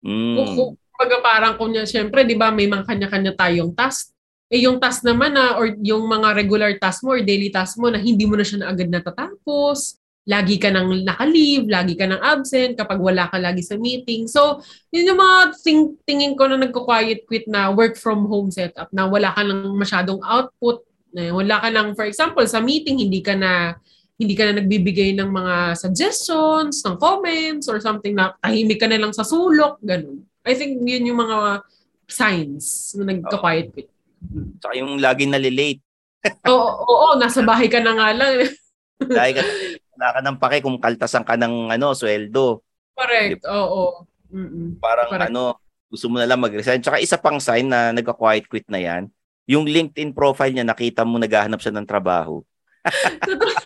Mm. 0.04 0.36
kung, 0.36 0.50
kung 0.76 1.24
parang 1.24 1.56
kunya, 1.56 1.86
syempre, 1.86 2.26
di 2.26 2.36
ba, 2.36 2.52
may 2.52 2.66
mga 2.66 2.86
kanya-kanya 2.86 3.34
tayong 3.34 3.72
task. 3.74 4.14
Eh, 4.48 4.64
yung 4.64 4.80
task 4.80 5.04
naman 5.04 5.36
na, 5.36 5.60
or 5.60 5.76
yung 5.84 6.08
mga 6.08 6.32
regular 6.32 6.72
task 6.80 7.04
mo 7.04 7.16
or 7.16 7.22
daily 7.24 7.52
task 7.52 7.76
mo 7.76 7.92
na 7.92 8.00
hindi 8.00 8.24
mo 8.24 8.40
na 8.40 8.48
siya 8.48 8.64
na 8.64 8.72
agad 8.72 8.88
natatapos, 8.88 10.00
lagi 10.28 10.60
ka 10.60 10.68
nang 10.68 10.92
naka-leave, 11.08 11.72
lagi 11.72 11.96
ka 11.96 12.04
nang 12.04 12.20
absent, 12.20 12.76
kapag 12.76 13.00
wala 13.00 13.32
ka 13.32 13.40
lagi 13.40 13.64
sa 13.64 13.80
meeting. 13.80 14.28
So, 14.28 14.60
yun 14.92 15.08
yung 15.08 15.20
mga 15.20 15.38
ting- 15.64 15.96
tingin 16.04 16.36
ko 16.36 16.52
na 16.52 16.60
nagko-quiet 16.60 17.24
quit 17.24 17.48
na 17.48 17.72
work 17.72 17.96
from 17.96 18.28
home 18.28 18.52
setup, 18.52 18.92
na 18.92 19.08
wala 19.08 19.32
ka 19.32 19.44
nang 19.44 19.72
masyadong 19.80 20.20
output, 20.24 20.84
na 21.16 21.32
wala 21.32 21.64
ka 21.64 21.72
nang, 21.72 21.96
for 21.96 22.04
example, 22.04 22.44
sa 22.44 22.60
meeting, 22.60 23.00
hindi 23.00 23.24
ka 23.24 23.40
na 23.40 23.80
hindi 24.18 24.34
ka 24.34 24.50
na 24.50 24.58
nagbibigay 24.58 25.14
ng 25.14 25.30
mga 25.30 25.78
suggestions, 25.78 26.82
ng 26.82 26.98
comments, 26.98 27.70
or 27.70 27.78
something 27.78 28.18
na 28.18 28.34
tahimik 28.42 28.82
ka 28.82 28.90
na 28.90 28.98
lang 28.98 29.14
sa 29.14 29.22
sulok, 29.22 29.78
ganun. 29.86 30.26
I 30.42 30.58
think 30.58 30.82
yun 30.82 31.06
yung 31.06 31.22
mga 31.22 31.62
signs 32.10 32.98
na 32.98 33.14
nagka-quiet 33.14 33.70
quit. 33.78 33.94
Tsaka 34.60 34.74
yung 34.78 34.98
laging 34.98 35.34
nalilate. 35.34 35.82
Oo, 36.50 36.70
oo, 36.84 37.08
nasa 37.16 37.46
bahay 37.46 37.70
ka 37.72 37.80
na 37.80 37.94
nga 37.96 38.10
lang. 38.14 38.46
Dahil 39.18 39.34
ka, 39.38 39.44
wala 39.96 40.08
ka 40.18 40.20
ng 40.26 40.38
pake 40.42 40.58
kung 40.66 40.78
kaltasan 40.82 41.24
ka 41.24 41.38
ng 41.38 41.72
ano, 41.72 41.94
sweldo. 41.94 42.66
Correct, 42.98 43.46
oo. 43.46 44.08
Mm-mm. 44.34 44.82
Parang 44.82 45.10
Correct. 45.14 45.30
ano, 45.30 45.62
gusto 45.88 46.12
mo 46.12 46.20
na 46.20 46.28
lang 46.28 46.42
mag-resign. 46.42 46.84
Tsaka 46.84 47.00
isa 47.00 47.16
pang 47.16 47.40
sign 47.40 47.70
na 47.70 47.96
nagka-quiet 47.96 48.50
quit 48.52 48.68
na 48.68 48.82
yan, 48.82 49.08
yung 49.48 49.64
LinkedIn 49.64 50.12
profile 50.12 50.52
niya, 50.52 50.68
nakita 50.68 51.08
mo 51.08 51.16
naghahanap 51.16 51.64
siya 51.64 51.72
ng 51.78 51.88
trabaho. 51.88 52.44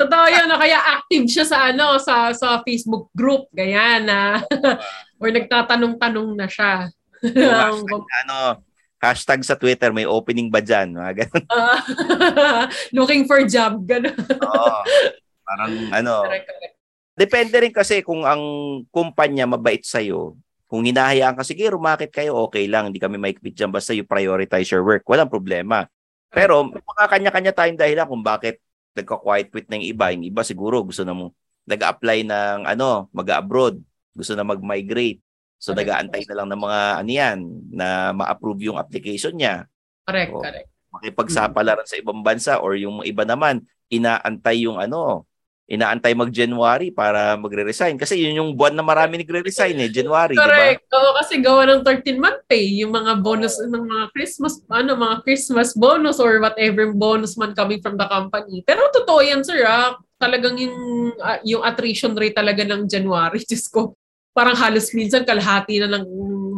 Totoo 0.00 0.26
yun, 0.26 0.50
no? 0.50 0.58
kaya 0.58 0.80
active 0.98 1.30
siya 1.30 1.46
sa 1.46 1.58
ano 1.70 1.94
sa 2.02 2.34
sa 2.34 2.58
Facebook 2.66 3.06
group, 3.14 3.46
ganyan 3.54 4.08
na 4.08 4.42
or 5.20 5.30
nagtatanong-tanong 5.30 6.34
na 6.34 6.48
siya. 6.50 6.90
Yung 7.22 7.86
ano, 7.86 8.64
hashtag 9.04 9.44
sa 9.44 9.54
Twitter, 9.54 9.92
may 9.92 10.08
opening 10.08 10.48
ba 10.48 10.64
dyan? 10.64 10.96
Mga 10.96 11.12
ganun. 11.26 11.44
Ah, 11.54 12.66
looking 12.96 13.28
for 13.28 13.44
job, 13.44 13.84
gano'n. 13.84 14.16
Oo. 14.40 14.78
Parang 15.46 15.72
ano, 15.92 16.24
Correct, 16.24 16.48
correct. 16.48 16.74
depende 17.12 17.56
rin 17.60 17.74
kasi 17.74 18.00
kung 18.00 18.24
ang 18.24 18.40
kumpanya 18.88 19.44
mabait 19.44 19.84
sa'yo, 19.84 20.40
kung 20.64 20.82
hinahayaan 20.82 21.36
ka, 21.36 21.44
sige, 21.44 21.68
rumakit 21.68 22.08
kayo, 22.08 22.34
okay 22.48 22.64
lang, 22.64 22.88
hindi 22.88 22.96
kami 22.98 23.20
maikpit 23.20 23.52
dyan, 23.52 23.68
basta 23.70 23.92
you 23.92 24.02
prioritize 24.02 24.72
your 24.72 24.80
work, 24.82 25.04
walang 25.04 25.28
problema. 25.28 25.84
Pero 26.32 26.66
mga 26.66 27.04
kanya-kanya 27.06 27.52
tayong 27.54 27.78
dahilan 27.78 28.08
kung 28.08 28.24
bakit 28.24 28.58
nagka-quiet 28.96 29.52
quit 29.52 29.66
na 29.70 29.78
yung 29.78 29.86
iba. 29.86 30.06
Yung 30.10 30.24
iba 30.26 30.42
siguro 30.42 30.82
gusto 30.82 31.04
na 31.04 31.14
mo 31.14 31.30
nag-apply 31.64 32.26
ng 32.26 32.58
ano, 32.66 33.06
mag-abroad, 33.14 33.78
gusto 34.12 34.32
na 34.34 34.42
mag-migrate. 34.44 35.20
So 35.64 35.72
Correct. 35.72 35.88
nag-aantay 35.88 36.22
na 36.28 36.36
lang 36.36 36.48
ng 36.52 36.60
mga 36.60 36.80
ano 37.00 37.10
yan, 37.10 37.38
na 37.72 38.12
ma-approve 38.12 38.68
yung 38.68 38.76
application 38.76 39.32
niya. 39.32 39.64
Correct, 40.04 40.36
Oo. 40.36 40.44
correct. 40.44 40.68
Makipagsapalaran 40.92 41.88
sa 41.88 41.96
ibang 41.96 42.20
bansa 42.20 42.60
or 42.60 42.76
yung 42.76 43.00
iba 43.00 43.24
naman, 43.24 43.64
inaantay 43.88 44.68
yung 44.68 44.76
ano, 44.76 45.24
inaantay 45.64 46.12
mag-January 46.12 46.92
para 46.92 47.40
magre-resign. 47.40 47.96
Kasi 47.96 48.20
yun 48.20 48.44
yung 48.44 48.50
buwan 48.52 48.76
na 48.76 48.84
marami 48.84 49.16
nagre-resign 49.16 49.80
eh, 49.80 49.88
January, 49.88 50.36
di 50.36 50.44
ba? 50.44 50.44
Correct. 50.44 50.84
Oo, 50.92 51.10
kasi 51.16 51.40
gawa 51.40 51.64
ng 51.64 51.80
13-month 51.80 52.44
pay, 52.44 52.84
yung 52.84 52.92
mga 52.92 53.24
bonus 53.24 53.56
ng 53.64 53.72
mga 53.72 54.12
Christmas, 54.12 54.60
ano, 54.68 54.92
mga 55.00 55.24
Christmas 55.24 55.72
bonus 55.72 56.20
or 56.20 56.44
whatever 56.44 56.92
bonus 56.92 57.40
man 57.40 57.56
coming 57.56 57.80
from 57.80 57.96
the 57.96 58.04
company. 58.04 58.60
Pero 58.68 58.84
totoo 58.92 59.24
yan, 59.24 59.40
sir, 59.40 59.64
ah. 59.64 59.96
Talagang 60.20 60.60
yung, 60.60 60.76
ah, 61.24 61.40
yung 61.40 61.64
attrition 61.64 62.12
rate 62.12 62.36
talaga 62.36 62.60
ng 62.68 62.84
January, 62.84 63.40
Diyos 63.48 63.64
ko, 63.72 63.96
parang 64.34 64.58
halos 64.58 64.90
minsan 64.90 65.22
kalahati 65.22 65.78
na 65.78 65.88
ng 65.94 66.04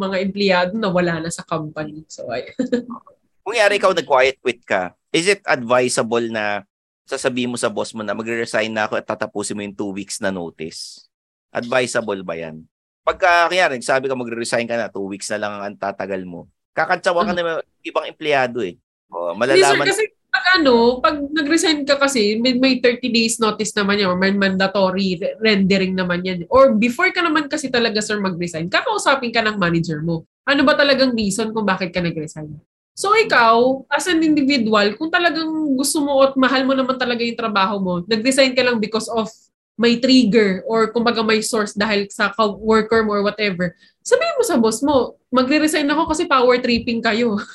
mga 0.00 0.16
empleyado 0.24 0.72
na 0.80 0.88
wala 0.88 1.20
na 1.20 1.28
sa 1.28 1.44
company. 1.44 2.02
So, 2.08 2.26
ay, 2.32 2.56
Kung 3.46 3.54
yari 3.54 3.78
ikaw 3.78 3.94
nag-quiet 3.94 4.42
quit 4.42 4.66
ka, 4.66 4.96
is 5.14 5.30
it 5.30 5.38
advisable 5.46 6.24
na 6.26 6.66
sasabihin 7.06 7.54
mo 7.54 7.60
sa 7.60 7.70
boss 7.70 7.94
mo 7.94 8.02
na 8.02 8.10
magre-resign 8.10 8.74
na 8.74 8.90
ako 8.90 8.98
at 8.98 9.06
tatapusin 9.06 9.54
mo 9.54 9.62
yung 9.62 9.76
two 9.78 9.94
weeks 9.94 10.18
na 10.18 10.34
notice? 10.34 11.06
Advisable 11.54 12.26
ba 12.26 12.34
yan? 12.34 12.66
Pagka, 13.06 13.46
kaya 13.46 13.70
rin, 13.70 13.78
sabi 13.86 14.10
ka 14.10 14.18
magre-resign 14.18 14.66
ka 14.66 14.74
na, 14.74 14.90
two 14.90 15.06
weeks 15.06 15.30
na 15.30 15.38
lang 15.38 15.52
ang 15.62 15.78
tatagal 15.78 16.26
mo. 16.26 16.50
Kakantsawa 16.74 17.22
ka 17.22 17.32
na 17.38 17.62
ng 17.62 17.86
ibang 17.86 18.10
empleyado 18.10 18.66
eh. 18.66 18.74
O, 19.14 19.30
Hindi, 19.30 19.62
sir, 19.62 19.78
malalaman, 19.78 19.86
kasi 19.86 20.04
pag 20.36 20.60
ano, 20.60 21.00
pag 21.00 21.16
nag-resign 21.16 21.88
ka 21.88 21.96
kasi, 21.96 22.36
may, 22.36 22.60
may 22.60 22.76
30 22.76 23.08
days 23.08 23.40
notice 23.40 23.72
naman 23.72 24.04
yan 24.04 24.12
or 24.12 24.20
may 24.20 24.36
mandatory 24.36 25.16
re- 25.16 25.32
rendering 25.40 25.96
naman 25.96 26.20
yan. 26.20 26.44
Or 26.52 26.76
before 26.76 27.08
ka 27.08 27.24
naman 27.24 27.48
kasi 27.48 27.72
talaga, 27.72 28.04
sir, 28.04 28.20
mag-resign, 28.20 28.68
kakausapin 28.68 29.32
ka 29.32 29.40
ng 29.40 29.56
manager 29.56 30.04
mo. 30.04 30.28
Ano 30.44 30.60
ba 30.68 30.76
talagang 30.76 31.16
reason 31.16 31.56
kung 31.56 31.64
bakit 31.64 31.88
ka 31.88 32.04
nag-resign? 32.04 32.52
So 32.92 33.16
ikaw, 33.16 33.88
as 33.88 34.04
an 34.12 34.20
individual, 34.20 34.92
kung 35.00 35.08
talagang 35.08 35.48
gusto 35.72 36.04
mo 36.04 36.20
at 36.20 36.36
mahal 36.36 36.68
mo 36.68 36.76
naman 36.76 37.00
talaga 37.00 37.24
yung 37.24 37.40
trabaho 37.40 37.80
mo, 37.80 38.04
nag-resign 38.04 38.52
ka 38.52 38.60
lang 38.60 38.76
because 38.76 39.08
of 39.08 39.32
may 39.76 39.96
trigger 40.00 40.64
or 40.68 40.92
kumbaga 40.92 41.24
may 41.24 41.40
source 41.40 41.72
dahil 41.72 42.08
sa 42.12 42.32
worker 42.60 43.04
mo 43.04 43.16
or 43.16 43.24
whatever, 43.24 43.72
sabihin 44.04 44.36
mo 44.36 44.44
sa 44.44 44.56
boss 44.60 44.84
mo, 44.84 45.15
magre-resign 45.36 45.92
ako 45.92 46.16
kasi 46.16 46.24
power 46.24 46.56
tripping 46.56 47.04
kayo. 47.04 47.36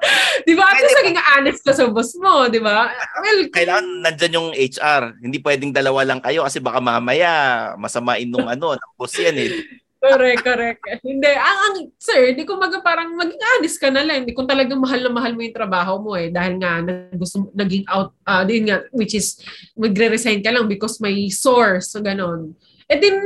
Di 0.46 0.54
ba? 0.56 0.64
At 0.66 0.80
least 0.80 0.98
naging 1.00 1.20
honest 1.20 1.60
ka 1.64 1.72
sa 1.76 1.86
boss 1.90 2.12
mo, 2.16 2.48
di 2.48 2.60
ba? 2.62 2.90
Well, 3.20 3.40
kailangan 3.52 3.86
nandyan 4.04 4.36
yung 4.36 4.50
HR. 4.56 5.20
Hindi 5.20 5.38
pwedeng 5.42 5.72
dalawa 5.74 6.04
lang 6.06 6.20
kayo 6.24 6.44
kasi 6.46 6.58
baka 6.62 6.80
mamaya 6.80 7.30
masamain 7.76 8.28
nung 8.28 8.48
ano, 8.48 8.74
ng 8.78 8.94
boss 8.96 9.14
yan 9.20 9.36
eh. 9.36 9.50
correct, 10.00 10.40
correct. 10.40 10.80
Hindi, 11.04 11.28
ang, 11.28 11.58
ang 11.60 11.76
sir, 12.00 12.32
di 12.32 12.48
ko 12.48 12.56
maga 12.56 12.80
parang 12.80 13.12
maging 13.20 13.36
honest 13.36 13.76
ka 13.76 13.92
na 13.92 14.00
lang. 14.00 14.24
Hindi 14.24 14.32
kung 14.32 14.48
talagang 14.48 14.80
mahal 14.80 15.04
na 15.04 15.12
mahal 15.12 15.36
mo 15.36 15.44
yung 15.44 15.56
trabaho 15.56 16.00
mo 16.00 16.16
eh. 16.16 16.32
Dahil 16.32 16.56
nga, 16.56 16.80
nag- 16.80 17.20
gusto, 17.20 17.52
naging 17.52 17.84
out, 17.86 18.16
ah 18.24 18.42
din 18.42 18.72
nga, 18.72 18.80
which 18.96 19.12
is, 19.12 19.38
magre-resign 19.76 20.40
ka 20.40 20.50
lang 20.50 20.66
because 20.66 20.98
may 21.04 21.28
source, 21.28 21.92
so 21.92 22.00
ganon. 22.00 22.56
Eh 22.88 22.96
din, 22.96 23.20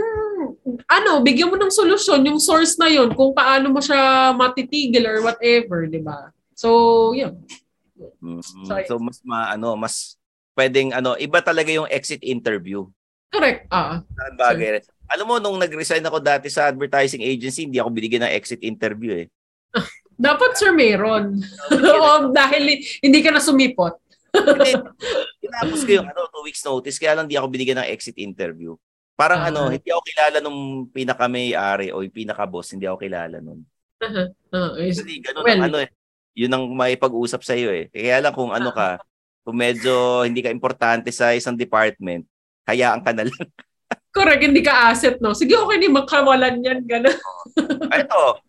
ano, 0.88 1.20
bigyan 1.20 1.52
mo 1.52 1.56
ng 1.60 1.72
solusyon 1.72 2.24
yung 2.24 2.40
source 2.40 2.80
na 2.80 2.88
yun 2.88 3.12
kung 3.12 3.36
paano 3.36 3.68
mo 3.68 3.80
siya 3.84 4.32
matitigil 4.32 5.04
or 5.04 5.18
whatever, 5.20 5.84
di 5.84 6.00
ba? 6.00 6.32
So, 6.56 7.12
yun. 7.12 7.36
Mm, 8.24 8.42
Sorry. 8.42 8.88
So 8.88 8.98
mas 8.98 9.20
ma, 9.22 9.52
ano, 9.52 9.76
mas 9.76 10.16
pwedeng 10.56 10.96
ano, 10.96 11.14
iba 11.20 11.38
talaga 11.44 11.70
yung 11.70 11.88
exit 11.90 12.24
interview. 12.24 12.88
Correct. 13.30 13.66
Ah, 13.68 14.02
bagay. 14.38 14.78
rin. 14.78 14.84
Alam 15.10 15.26
mo, 15.26 15.34
nung 15.42 15.58
nag-resign 15.60 16.02
ako 16.06 16.22
dati 16.22 16.48
sa 16.48 16.70
advertising 16.70 17.20
agency, 17.20 17.66
hindi 17.68 17.76
ako 17.76 17.90
binigyan 17.92 18.24
ng 18.24 18.34
exit 18.34 18.62
interview 18.64 19.26
eh. 19.26 19.28
dapat 20.14 20.54
sir 20.54 20.70
meron. 20.70 21.42
o 21.74 22.06
dahil 22.38 22.78
hindi 23.02 23.18
ka 23.20 23.34
na 23.34 23.42
sumipot. 23.42 23.98
Tinapos 25.42 25.80
ko 25.86 25.90
yung 26.02 26.08
ano, 26.10 26.26
two 26.30 26.44
weeks 26.46 26.62
notice, 26.62 26.98
kaya 26.98 27.18
lang 27.18 27.26
di 27.30 27.38
ako 27.38 27.46
binigyan 27.50 27.82
ng 27.82 27.90
exit 27.90 28.18
interview. 28.18 28.74
Parang 29.14 29.46
Ah. 29.46 29.48
ano, 29.48 29.70
hindi 29.70 29.86
ako 29.86 30.02
kilala 30.02 30.38
nung 30.42 30.60
pinaka-may-ari 30.90 31.94
o 31.94 32.02
yung 32.02 32.14
pinaka-boss, 32.14 32.74
hindi 32.74 32.84
ako 32.84 32.98
kilala 32.98 33.38
nun. 33.38 33.62
Ah, 34.02 34.74
is- 34.82 35.00
Kasi 35.00 35.22
ganun 35.22 35.46
Well- 35.46 35.54
ang 35.56 35.66
ano 35.70 35.78
eh. 35.80 35.88
Yun 36.34 36.50
ang 36.50 36.64
may 36.68 36.98
pag-usap 36.98 37.46
sa 37.46 37.54
iyo 37.54 37.70
eh. 37.70 37.86
Kaya 37.88 38.18
lang 38.18 38.34
kung 38.34 38.50
ano 38.50 38.74
ka, 38.74 38.98
kung 39.46 39.54
medyo 39.54 40.26
hindi 40.26 40.42
ka 40.42 40.50
importante 40.50 41.14
sa 41.14 41.30
isang 41.30 41.54
department, 41.54 42.26
hayaan 42.66 43.00
ka 43.00 43.14
na 43.14 43.22
lang. 43.30 43.38
correct, 44.16 44.42
hindi 44.42 44.58
ka 44.58 44.90
asset, 44.90 45.22
no? 45.22 45.30
Sige, 45.30 45.54
okay, 45.54 45.78
hindi 45.78 45.86
makawalan 45.86 46.58
yan. 46.58 46.82
Ganun. 46.82 47.14
Ito, 47.86 48.42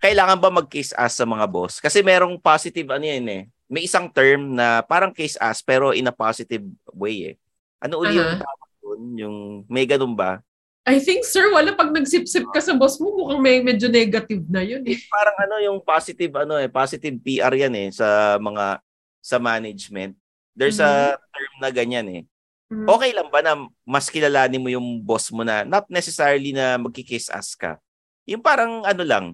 kailangan 0.00 0.40
ba 0.40 0.48
mag-kiss 0.48 0.96
ass 0.96 1.20
sa 1.20 1.28
mga 1.28 1.44
boss? 1.44 1.76
Kasi 1.76 2.00
merong 2.00 2.40
positive 2.40 2.88
ano 2.88 3.04
yan 3.04 3.26
eh. 3.28 3.42
May 3.68 3.84
isang 3.84 4.08
term 4.08 4.56
na 4.56 4.80
parang 4.80 5.12
kiss 5.12 5.36
ass 5.36 5.60
pero 5.60 5.92
in 5.92 6.08
a 6.08 6.14
positive 6.14 6.64
way 6.94 7.32
eh. 7.32 7.34
Ano 7.82 8.00
uli 8.00 8.16
yung 8.16 8.40
Aha. 8.40 8.48
Doon? 8.96 9.12
Yung 9.20 9.36
may 9.68 9.84
ganun 9.84 10.16
ba? 10.16 10.40
I 10.86 11.02
think, 11.02 11.26
sir, 11.26 11.50
wala 11.50 11.74
pag 11.74 11.90
nagsip-sip 11.90 12.46
ka 12.54 12.62
sa 12.62 12.70
boss 12.78 13.02
mo, 13.02 13.10
mukhang 13.10 13.42
may 13.42 13.58
medyo 13.58 13.90
negative 13.90 14.46
na 14.46 14.62
yun. 14.62 14.86
Eh. 14.86 15.02
Parang 15.10 15.34
ano 15.34 15.58
yung 15.58 15.78
positive 15.82 16.30
ano 16.38 16.54
eh, 16.56 16.70
positive 16.70 17.18
PR 17.20 17.50
yan 17.52 17.74
eh 17.74 17.88
sa 17.90 18.38
mga 18.38 18.78
sa 19.18 19.36
management. 19.42 20.14
There's 20.54 20.78
a 20.78 21.18
term 21.18 21.54
na 21.58 21.74
ganyan 21.74 22.06
eh. 22.08 22.22
Mhm. 22.70 22.86
Okay 22.86 23.10
lang 23.12 23.28
ba 23.30 23.42
na 23.42 23.66
mas 23.82 24.06
kilalanin 24.06 24.62
mo 24.62 24.70
yung 24.70 25.02
boss 25.02 25.28
mo 25.34 25.42
na 25.42 25.66
not 25.66 25.90
necessarily 25.90 26.54
na 26.54 26.78
magkikiss 26.78 27.34
ass 27.34 27.58
ka? 27.58 27.82
Yung 28.26 28.42
parang 28.42 28.86
ano 28.86 29.02
lang, 29.02 29.24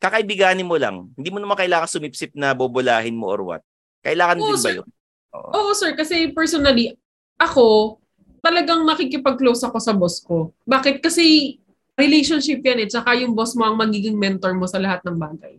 kakaibiganin 0.00 0.68
mo 0.68 0.76
lang. 0.76 1.08
Hindi 1.16 1.28
mo 1.32 1.40
naman 1.40 1.56
kailangan 1.56 1.88
sumipsip 1.88 2.36
na 2.36 2.52
bobolahin 2.52 3.16
mo 3.16 3.32
or 3.32 3.40
what. 3.44 3.62
Kailangan 4.04 4.40
Oo, 4.40 4.44
din 4.44 4.60
ba 4.60 4.60
sir. 4.60 4.76
yun? 4.80 4.88
Oo. 5.36 5.50
Oo, 5.52 5.70
sir, 5.72 5.92
kasi 5.96 6.32
personally, 6.36 6.96
ako, 7.36 7.96
talagang 8.40 8.86
makikipag-close 8.86 9.62
ako 9.66 9.78
sa 9.78 9.92
boss 9.94 10.22
ko. 10.22 10.54
Bakit? 10.64 11.02
Kasi 11.02 11.56
relationship 11.98 12.62
yan 12.62 12.86
eh. 12.86 12.88
Tsaka 12.88 13.18
yung 13.18 13.34
boss 13.34 13.58
mo 13.58 13.66
ang 13.66 13.74
magiging 13.74 14.14
mentor 14.14 14.54
mo 14.54 14.70
sa 14.70 14.78
lahat 14.78 15.02
ng 15.02 15.18
bagay. 15.18 15.58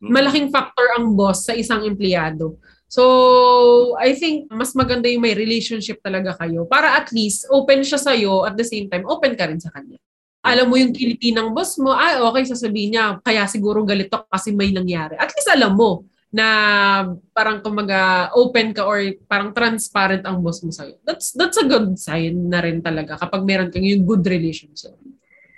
Mm. 0.00 0.10
Malaking 0.10 0.48
factor 0.48 0.86
ang 0.96 1.12
boss 1.12 1.44
sa 1.44 1.52
isang 1.52 1.84
empleyado. 1.84 2.56
So, 2.88 3.98
I 3.98 4.14
think 4.14 4.46
mas 4.54 4.72
maganda 4.72 5.10
yung 5.10 5.26
may 5.26 5.34
relationship 5.34 5.98
talaga 5.98 6.38
kayo 6.38 6.62
para 6.68 6.94
at 6.94 7.10
least 7.10 7.48
open 7.50 7.82
siya 7.82 7.98
sa'yo 7.98 8.46
at 8.46 8.54
the 8.54 8.62
same 8.62 8.86
time, 8.86 9.02
open 9.08 9.34
ka 9.34 9.50
rin 9.50 9.58
sa 9.58 9.74
kanya. 9.74 9.98
Alam 10.44 10.68
mo 10.70 10.76
yung 10.76 10.92
kiliti 10.92 11.32
ng 11.32 11.56
boss 11.56 11.80
mo, 11.80 11.96
ay 11.96 12.20
okay, 12.20 12.44
sasabihin 12.44 12.94
niya, 12.94 13.18
kaya 13.24 13.48
siguro 13.48 13.80
galito 13.82 14.28
kasi 14.28 14.52
may 14.52 14.70
nangyari. 14.70 15.16
At 15.16 15.32
least 15.32 15.48
alam 15.48 15.72
mo 15.72 16.04
na 16.34 16.48
parang 17.30 17.62
kumaga 17.62 18.26
open 18.34 18.74
ka 18.74 18.82
or 18.82 18.98
parang 19.30 19.54
transparent 19.54 20.26
ang 20.26 20.42
boss 20.42 20.66
mo 20.66 20.74
sa'yo. 20.74 20.98
That's, 21.06 21.30
that's 21.30 21.54
a 21.62 21.66
good 21.70 21.94
sign 21.94 22.50
na 22.50 22.58
rin 22.58 22.82
talaga 22.82 23.14
kapag 23.14 23.46
meron 23.46 23.70
kang 23.70 23.86
yung 23.86 24.02
good 24.02 24.26
relationship. 24.26 24.98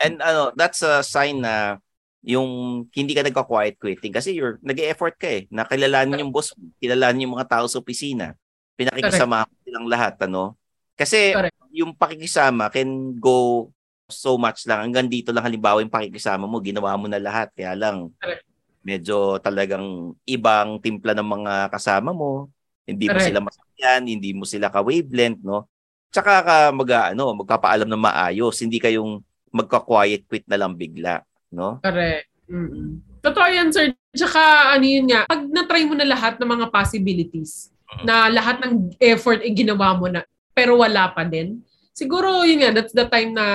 And 0.05 0.21
ano, 0.21 0.53
that's 0.53 0.85
a 0.85 1.01
sign 1.01 1.41
na 1.41 1.81
yung 2.21 2.85
hindi 2.93 3.17
ka 3.17 3.25
nagka-quiet 3.25 3.81
quitting 3.81 4.13
kasi 4.13 4.37
you're 4.37 4.61
nag-effort 4.61 5.17
ka 5.17 5.41
eh. 5.41 5.43
Nakilalanin 5.49 6.21
yung 6.21 6.35
boss, 6.35 6.53
kilalanin 6.77 7.25
yung 7.25 7.41
mga 7.41 7.57
tao 7.57 7.65
sa 7.65 7.81
opisina. 7.81 8.37
Pinakikisama 8.77 9.49
mo 9.49 9.55
silang 9.65 9.89
lahat, 9.89 10.21
ano? 10.29 10.61
Kasi 10.93 11.33
Correct. 11.33 11.57
yung 11.73 11.97
pakikisama 11.97 12.69
can 12.69 13.17
go 13.17 13.73
so 14.13 14.37
much 14.37 14.69
lang. 14.69 14.93
Hanggang 14.93 15.09
dito 15.09 15.33
lang 15.33 15.49
halimbawa 15.49 15.81
yung 15.81 15.89
pakikisama 15.89 16.45
mo, 16.45 16.61
ginawa 16.61 16.93
mo 17.01 17.09
na 17.09 17.17
lahat. 17.17 17.49
Kaya 17.57 17.73
lang, 17.73 18.13
Correct. 18.21 18.45
Medyo 18.87 19.43
talagang 19.43 20.15
ibang 20.23 20.79
timpla 20.79 21.11
ng 21.19 21.27
mga 21.27 21.75
kasama 21.75 22.15
mo. 22.15 22.47
Hindi 22.87 23.11
mo 23.11 23.19
Correct. 23.19 23.27
sila 23.35 23.41
masakyan, 23.43 24.03
hindi 24.07 24.31
mo 24.31 24.47
sila 24.47 24.71
ka-wavelength, 24.71 25.43
no? 25.43 25.67
Tsaka 26.15 26.33
ka 26.47 26.57
mag, 26.71 26.87
ano, 27.11 27.35
magpapaalam 27.43 27.91
ng 27.91 28.05
maayos. 28.07 28.55
Hindi 28.63 28.79
kayong 28.79 29.19
magka-quiet 29.51 30.31
quit 30.31 30.47
na 30.47 30.63
lang 30.63 30.79
bigla, 30.79 31.27
no? 31.51 31.83
Correct. 31.83 32.31
mm 32.47 33.19
Totoo 33.27 33.49
yan, 33.51 33.75
sir. 33.75 33.91
Tsaka, 34.15 34.71
ano 34.79 34.87
yun 34.87 35.11
nga, 35.11 35.27
pag 35.27 35.43
na-try 35.51 35.83
mo 35.83 35.99
na 35.99 36.07
lahat 36.07 36.39
ng 36.39 36.47
mga 36.47 36.71
possibilities, 36.71 37.75
na 38.07 38.31
lahat 38.31 38.63
ng 38.63 38.95
effort 39.03 39.43
ay 39.43 39.51
ginawa 39.51 39.99
mo 39.99 40.07
na, 40.07 40.23
pero 40.55 40.79
wala 40.79 41.11
pa 41.11 41.27
din, 41.27 41.59
siguro, 41.91 42.47
yun 42.47 42.63
nga, 42.63 42.71
that's 42.71 42.95
the 42.95 43.03
time 43.11 43.35
na 43.35 43.47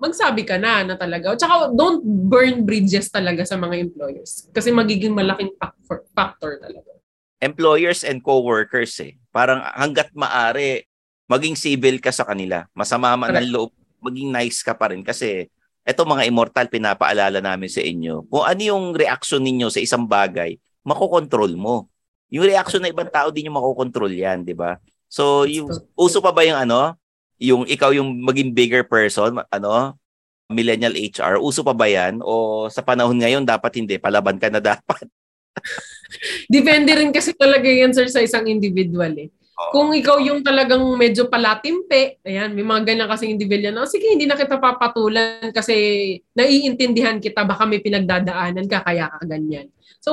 magsabi 0.00 0.48
ka 0.48 0.56
na 0.56 0.82
na 0.82 0.96
talaga. 0.96 1.36
Tsaka, 1.36 1.76
don't 1.76 2.00
burn 2.02 2.64
bridges 2.64 3.12
talaga 3.12 3.44
sa 3.44 3.60
mga 3.60 3.76
employers. 3.84 4.48
Kasi 4.50 4.72
magiging 4.72 5.12
malaking 5.12 5.52
factor, 5.60 6.02
factor 6.16 6.52
talaga. 6.56 6.88
employers 7.40 8.04
and 8.04 8.20
co-workers 8.20 8.92
eh. 9.00 9.16
Parang 9.32 9.64
hanggat 9.72 10.12
maari, 10.12 10.84
maging 11.24 11.56
civil 11.56 11.96
ka 11.96 12.12
sa 12.12 12.28
kanila. 12.28 12.68
Masama 12.76 13.16
man 13.16 13.32
ang 13.32 13.48
loob, 13.48 13.72
maging 14.04 14.28
nice 14.28 14.60
ka 14.60 14.76
pa 14.76 14.92
rin. 14.92 15.00
Kasi 15.00 15.48
eto 15.80 16.04
mga 16.04 16.28
immortal, 16.28 16.68
pinapaalala 16.68 17.40
namin 17.40 17.72
sa 17.72 17.80
inyo. 17.80 18.28
Kung 18.28 18.44
ano 18.44 18.60
yung 18.60 18.84
reaction 18.92 19.40
ninyo 19.40 19.72
sa 19.72 19.80
isang 19.80 20.04
bagay, 20.04 20.60
makokontrol 20.84 21.56
mo. 21.56 21.88
Yung 22.28 22.44
reaction 22.44 22.84
ng 22.84 22.92
ibang 22.92 23.08
tao, 23.08 23.32
di 23.32 23.42
nyo 23.42 23.56
makokontrol 23.56 24.12
yan, 24.12 24.44
di 24.44 24.52
ba? 24.52 24.76
So, 25.08 25.48
yung, 25.48 25.72
uso 25.96 26.20
pa 26.20 26.30
ba 26.30 26.44
yung 26.44 26.60
ano? 26.60 26.94
Yung 27.40 27.64
ikaw 27.64 27.90
yung 27.96 28.20
maging 28.20 28.52
bigger 28.52 28.84
person, 28.84 29.40
ano? 29.48 29.96
Millennial 30.50 30.92
HR, 30.92 31.40
uso 31.40 31.64
pa 31.64 31.72
ba 31.72 31.86
yan? 31.88 32.20
O 32.20 32.66
sa 32.68 32.84
panahon 32.84 33.16
ngayon, 33.16 33.46
dapat 33.46 33.80
hindi, 33.80 33.96
palaban 33.96 34.36
ka 34.36 34.52
na 34.52 34.60
dapat. 34.60 35.08
Depende 36.52 36.90
rin 36.92 37.10
kasi 37.14 37.32
talaga 37.32 37.64
yan, 37.64 37.94
sir, 37.96 38.06
sa 38.10 38.20
isang 38.20 38.44
individual 38.44 39.14
eh. 39.16 39.30
Kung 39.70 39.92
ikaw 39.92 40.16
yung 40.24 40.40
talagang 40.40 40.80
medyo 40.96 41.28
palatimpe, 41.28 42.16
ayan, 42.24 42.56
may 42.56 42.64
mga 42.64 42.80
ganyan 42.88 43.08
kasing 43.12 43.36
individual 43.36 43.76
na, 43.76 43.84
"Oh, 43.84 43.90
sige, 43.92 44.08
hindi 44.08 44.24
na 44.24 44.32
kita 44.32 44.56
papatulan 44.56 45.52
kasi 45.52 45.76
naiintindihan 46.32 47.20
kita, 47.20 47.44
baka 47.44 47.68
may 47.68 47.84
pinagdadaanan 47.84 48.64
ka, 48.64 48.80
kaya 48.80 49.12
ka 49.12 49.20
ganyan. 49.28 49.68
So, 50.00 50.12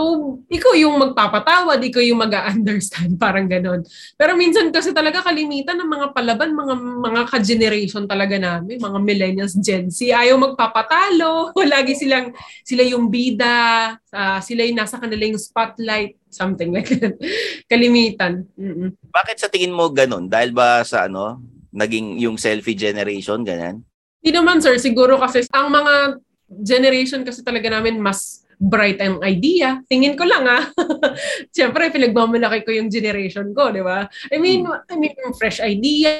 ikaw 0.49 0.75
yung 0.75 0.99
magpapatawad, 0.99 1.79
ikaw 1.79 2.03
yung 2.03 2.19
mag-understand, 2.19 3.15
parang 3.23 3.47
ganon. 3.47 3.85
Pero 4.19 4.35
minsan 4.35 4.67
kasi 4.73 4.91
talaga 4.91 5.23
kalimitan 5.23 5.79
ng 5.79 5.87
mga 5.87 6.07
palaban, 6.11 6.51
mga 6.51 6.75
mga 7.07 7.21
ka-generation 7.31 8.03
talaga 8.09 8.35
namin, 8.35 8.81
mga 8.81 8.99
millennials, 8.99 9.55
Gen 9.61 9.87
Z, 9.87 10.11
ayaw 10.11 10.35
magpapatalo, 10.35 11.53
lagi 11.73 11.95
silang, 11.95 12.35
sila 12.67 12.83
yung 12.83 13.07
bida, 13.07 13.95
ah, 14.11 14.39
sila 14.43 14.67
yung 14.67 14.81
nasa 14.81 14.99
kanila 14.99 15.23
yung 15.23 15.39
spotlight, 15.39 16.19
something 16.27 16.75
like 16.75 16.91
that. 16.91 17.15
Kalimitan. 17.71 18.43
Mm-mm. 18.59 18.91
Bakit 19.07 19.37
sa 19.39 19.47
tingin 19.47 19.71
mo 19.71 19.87
ganun? 19.87 20.27
Dahil 20.27 20.51
ba 20.51 20.83
sa 20.83 21.07
ano, 21.07 21.39
naging 21.71 22.19
yung 22.19 22.35
selfie 22.35 22.75
generation, 22.75 23.45
ganyan? 23.45 23.85
Hindi 24.19 24.31
naman 24.33 24.59
sir, 24.59 24.75
siguro 24.81 25.15
kasi 25.15 25.47
ang 25.55 25.71
mga 25.71 26.19
generation 26.63 27.21
kasi 27.23 27.43
talaga 27.43 27.67
namin 27.67 27.99
mas 27.99 28.46
bright 28.57 28.97
ang 28.99 29.21
idea. 29.21 29.79
Tingin 29.85 30.17
ko 30.17 30.25
lang 30.25 30.49
ah. 30.49 30.65
Siyempre, 31.55 31.93
pinagmamalaki 31.93 32.65
ko 32.65 32.73
yung 32.73 32.89
generation 32.89 33.53
ko, 33.53 33.69
di 33.69 33.85
ba? 33.85 34.09
I 34.33 34.37
mean, 34.41 34.65
I 34.65 34.95
mean, 34.97 35.13
fresh 35.37 35.61
idea, 35.61 36.17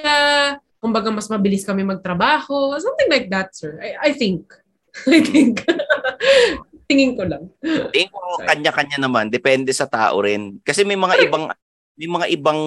kumbaga 0.78 1.10
mas 1.10 1.28
mabilis 1.28 1.66
kami 1.66 1.82
magtrabaho, 1.82 2.78
something 2.78 3.10
like 3.10 3.28
that, 3.34 3.58
sir. 3.58 3.82
I, 3.82 4.10
I 4.10 4.12
think. 4.14 4.54
I 5.10 5.20
think. 5.26 5.66
Tingin 6.90 7.20
ko 7.20 7.28
lang. 7.28 7.52
Tingin 7.92 8.10
ko 8.14 8.18
kanya-kanya 8.46 8.98
naman, 9.02 9.28
depende 9.28 9.74
sa 9.76 9.90
tao 9.90 10.24
rin. 10.24 10.62
Kasi 10.64 10.88
may 10.88 10.96
mga 10.96 11.28
ibang 11.28 11.52
may 11.98 12.08
mga 12.08 12.28
ibang 12.38 12.62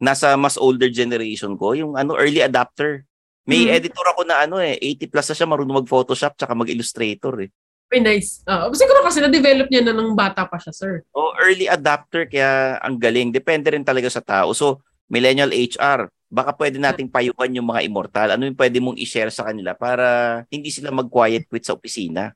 nasa 0.00 0.34
mas 0.34 0.56
older 0.56 0.88
generation 0.88 1.54
ko, 1.54 1.76
yung 1.76 1.92
ano 1.94 2.16
early 2.16 2.40
adapter. 2.42 3.04
May 3.48 3.64
Mhm. 3.68 3.76
editor 3.80 4.06
ako 4.12 4.26
na 4.28 4.44
ano 4.44 4.60
eh, 4.60 4.76
80 4.80 5.08
plus 5.08 5.28
na 5.30 5.36
siya 5.36 5.48
marunong 5.48 5.80
mag-Photoshop 5.84 6.36
tsaka 6.36 6.52
mag-Illustrator 6.52 7.46
eh. 7.46 7.50
Very 7.88 8.04
nice. 8.04 8.44
Ah, 8.44 8.68
siguro 8.76 9.00
kasi 9.00 9.24
na-develop 9.24 9.72
niya 9.72 9.80
na 9.80 9.96
nung 9.96 10.12
bata 10.12 10.44
pa 10.44 10.60
siya, 10.60 10.72
sir. 10.76 11.00
O 11.16 11.32
early 11.40 11.64
adapter 11.64 12.28
kaya 12.28 12.76
ang 12.84 13.00
galing. 13.00 13.32
Depende 13.32 13.72
rin 13.72 13.84
talaga 13.84 14.12
sa 14.12 14.20
tao. 14.20 14.52
So, 14.52 14.84
millennial 15.08 15.48
HR, 15.48 16.12
baka 16.28 16.52
pwede 16.60 16.76
nating 16.76 17.08
payuhan 17.08 17.56
yung 17.56 17.72
mga 17.72 17.88
immortal. 17.88 18.28
Ano 18.36 18.44
yung 18.44 18.60
pwede 18.60 18.76
mong 18.76 19.00
i-share 19.00 19.32
sa 19.32 19.48
kanila 19.48 19.72
para 19.72 20.44
hindi 20.52 20.68
sila 20.68 20.92
mag-quiet 20.92 21.48
quit 21.48 21.64
sa 21.64 21.72
opisina? 21.72 22.28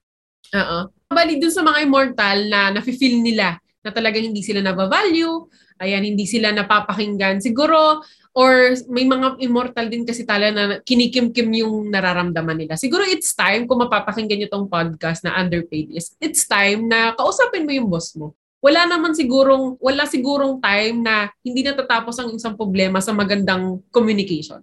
Oo. 0.56 0.88
Bali 1.12 1.36
dun 1.36 1.52
sa 1.52 1.60
mga 1.60 1.84
immortal 1.84 2.48
na 2.48 2.72
nafe-feel 2.72 3.20
nila 3.20 3.60
na 3.82 3.90
talagang 3.90 4.30
hindi 4.30 4.40
sila 4.40 4.62
nabavalue, 4.62 5.50
ayan, 5.82 6.06
hindi 6.06 6.24
sila 6.24 6.54
napapakinggan. 6.54 7.42
Siguro, 7.42 8.00
or 8.32 8.72
may 8.88 9.04
mga 9.04 9.42
immortal 9.44 9.86
din 9.92 10.08
kasi 10.08 10.24
tala 10.24 10.48
na 10.54 10.64
kinikim-kim 10.80 11.52
yung 11.52 11.92
nararamdaman 11.92 12.56
nila. 12.56 12.74
Siguro 12.80 13.04
it's 13.04 13.36
time, 13.36 13.68
kung 13.68 13.82
mapapakinggan 13.82 14.40
nyo 14.40 14.48
tong 14.48 14.70
podcast 14.70 15.26
na 15.26 15.36
underpaid 15.36 15.92
is, 15.92 16.16
it's 16.22 16.48
time 16.48 16.88
na 16.88 17.12
kausapin 17.12 17.68
mo 17.68 17.72
yung 17.74 17.92
boss 17.92 18.16
mo. 18.16 18.32
Wala 18.62 18.86
naman 18.86 19.12
sigurong, 19.12 19.76
wala 19.82 20.06
sigurong 20.06 20.62
time 20.62 21.02
na 21.02 21.28
hindi 21.42 21.66
natatapos 21.66 22.14
ang 22.22 22.30
isang 22.30 22.54
problema 22.54 23.02
sa 23.02 23.10
magandang 23.10 23.82
communication 23.90 24.62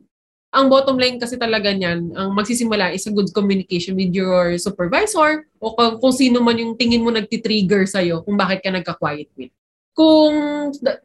ang 0.49 0.65
bottom 0.65 0.97
line 0.97 1.21
kasi 1.21 1.38
talaga 1.38 1.69
niyan, 1.69 2.09
ang 2.17 2.29
magsisimula 2.33 2.89
is 2.89 3.05
a 3.05 3.13
good 3.13 3.29
communication 3.38 3.93
with 3.93 4.09
your 4.09 4.57
supervisor 4.57 5.45
o 5.62 5.77
kung, 5.77 6.01
kung 6.01 6.13
sino 6.13 6.41
man 6.41 6.57
yung 6.57 6.73
tingin 6.73 7.05
mo 7.05 7.13
nagtitrigger 7.13 7.85
sa'yo 7.85 8.25
kung 8.25 8.33
bakit 8.33 8.65
ka 8.65 8.73
nagka-quiet 8.73 9.29
quit. 9.38 9.53
Kung 9.93 10.33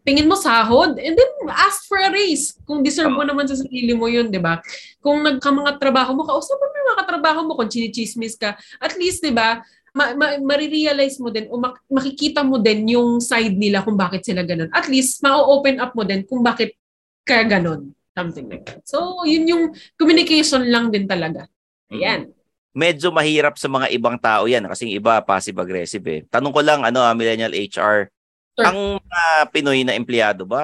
tingin 0.07 0.31
mo 0.31 0.39
sahod, 0.39 0.97
and 0.97 1.19
then 1.19 1.31
ask 1.51 1.85
for 1.91 1.99
a 1.99 2.09
raise. 2.15 2.55
Kung 2.63 2.81
deserve 2.81 3.11
mo 3.11 3.27
naman 3.27 3.45
sa 3.45 3.59
sarili 3.59 3.91
mo 3.91 4.07
yun, 4.07 4.31
di 4.31 4.39
ba? 4.39 4.63
Kung 5.03 5.21
nagka 5.21 5.51
mga 5.51 5.83
trabaho 5.83 6.15
mo, 6.15 6.23
kausapan 6.23 6.69
mo 6.71 6.77
yung 6.79 6.89
mga 6.95 7.01
katrabaho 7.03 7.41
mo, 7.43 7.53
kung 7.59 7.69
chinichismis 7.69 8.39
ka, 8.39 8.55
at 8.79 8.95
least, 8.95 9.19
di 9.19 9.35
ba, 9.35 9.67
ma- 9.91 10.15
ma- 10.15 10.39
marirealize 10.39 11.19
mo 11.19 11.29
din 11.29 11.51
o 11.51 11.59
mak- 11.59 11.83
makikita 11.91 12.47
mo 12.47 12.63
din 12.63 12.87
yung 12.95 13.19
side 13.19 13.59
nila 13.59 13.83
kung 13.83 13.99
bakit 13.99 14.23
sila 14.23 14.47
ganun. 14.47 14.71
At 14.71 14.87
least, 14.87 15.19
ma-open 15.27 15.83
up 15.83 15.91
mo 15.93 16.07
din 16.07 16.23
kung 16.23 16.47
bakit 16.47 16.79
ka 17.27 17.43
ganun. 17.45 17.91
Something 18.15 18.47
like 18.47 18.65
that. 18.71 18.87
So, 18.87 19.27
yun 19.27 19.45
yung 19.51 19.65
communication 19.99 20.71
lang 20.71 20.95
din 20.95 21.11
talaga. 21.11 21.51
Ayan. 21.91 22.31
medyo 22.75 23.15
mahirap 23.15 23.55
sa 23.55 23.71
mga 23.71 23.87
ibang 23.95 24.19
tao 24.19 24.51
yan 24.51 24.67
kasi 24.67 24.91
iba 24.91 25.23
passive-aggressive 25.23 26.03
eh. 26.11 26.21
Tanong 26.27 26.51
ko 26.51 26.59
lang, 26.59 26.83
ano, 26.83 27.07
ah, 27.07 27.15
millennial 27.15 27.55
HR, 27.55 28.11
Sure. 28.55 28.67
ang 28.67 28.79
mga 28.99 29.23
Pinoy 29.51 29.87
na 29.87 29.95
empleyado 29.95 30.43
ba, 30.43 30.63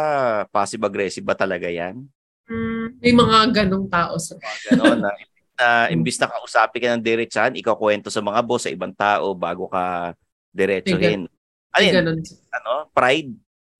passive-aggressive 0.50 1.22
ba 1.22 1.38
talaga 1.38 1.70
yan? 1.70 2.02
Mm, 2.50 2.98
may 2.98 3.14
mga 3.14 3.36
ganong 3.62 3.86
tao, 3.86 4.18
sir. 4.18 4.38
Ganon 4.66 5.06
na, 5.06 5.10
na 5.54 5.66
imbis 5.86 6.18
na 6.18 6.26
kausapin 6.26 6.82
ka 6.82 6.98
ng 6.98 7.02
diretsahan, 7.02 7.54
ikaw 7.54 7.78
kwento 7.78 8.10
sa 8.10 8.18
mga 8.18 8.42
boss, 8.42 8.66
sa 8.66 8.74
ibang 8.74 8.90
tao, 8.90 9.30
bago 9.34 9.70
ka 9.70 10.14
diretsuhin. 10.50 11.30
Ano 11.70 11.82
yun? 11.86 12.26
Ano? 12.50 12.90
Pride? 12.90 13.30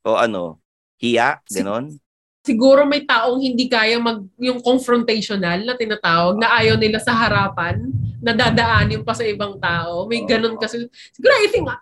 O 0.07 0.15
ano? 0.15 0.63
Hiya? 1.03 1.43
Ganon? 1.51 1.99
Siguro 2.41 2.89
may 2.89 3.05
taong 3.05 3.41
hindi 3.41 3.69
kaya 3.69 4.01
mag 4.01 4.25
yung 4.41 4.65
confrontational 4.65 5.61
na 5.61 5.77
tinatawag 5.77 6.41
na 6.41 6.57
ayaw 6.61 6.77
nila 6.81 6.99
sa 7.01 7.13
harapan 7.13 7.93
na 8.21 8.33
dadaanin 8.37 9.05
pa 9.05 9.17
sa 9.17 9.25
ibang 9.25 9.57
tao. 9.61 10.05
May 10.09 10.25
ganun 10.25 10.57
kasi. 10.61 10.89
Siguro 11.13 11.33
I 11.41 11.49
think 11.49 11.69
ah, 11.69 11.81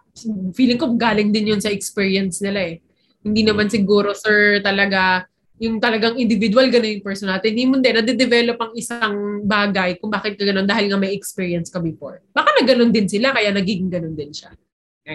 feeling 0.55 0.79
ko 0.79 0.95
galing 0.95 1.31
din 1.35 1.55
yun 1.55 1.63
sa 1.63 1.71
experience 1.71 2.43
nila 2.43 2.75
eh. 2.75 2.77
Hindi 3.23 3.43
naman 3.43 3.67
siguro 3.71 4.15
sir 4.15 4.63
talaga 4.63 5.27
yung 5.59 5.83
talagang 5.83 6.15
individual, 6.23 6.71
ganun 6.71 6.99
yung 6.99 7.07
personality. 7.07 7.51
Hindi 7.51 7.67
mo 7.67 7.75
din, 7.83 7.99
nade-develop 7.99 8.59
ang 8.63 8.73
isang 8.79 9.43
bagay 9.43 9.99
kung 9.99 10.07
bakit 10.07 10.39
ka 10.39 10.47
ganun 10.47 10.71
dahil 10.71 10.87
nga 10.87 10.99
may 10.99 11.11
experience 11.11 11.67
ka 11.67 11.83
before. 11.83 12.23
Baka 12.31 12.55
na 12.55 12.63
ganun 12.63 12.95
din 12.95 13.11
sila, 13.11 13.35
kaya 13.35 13.51
nagiging 13.51 13.91
ganun 13.91 14.15
din 14.15 14.31
siya. 14.31 14.55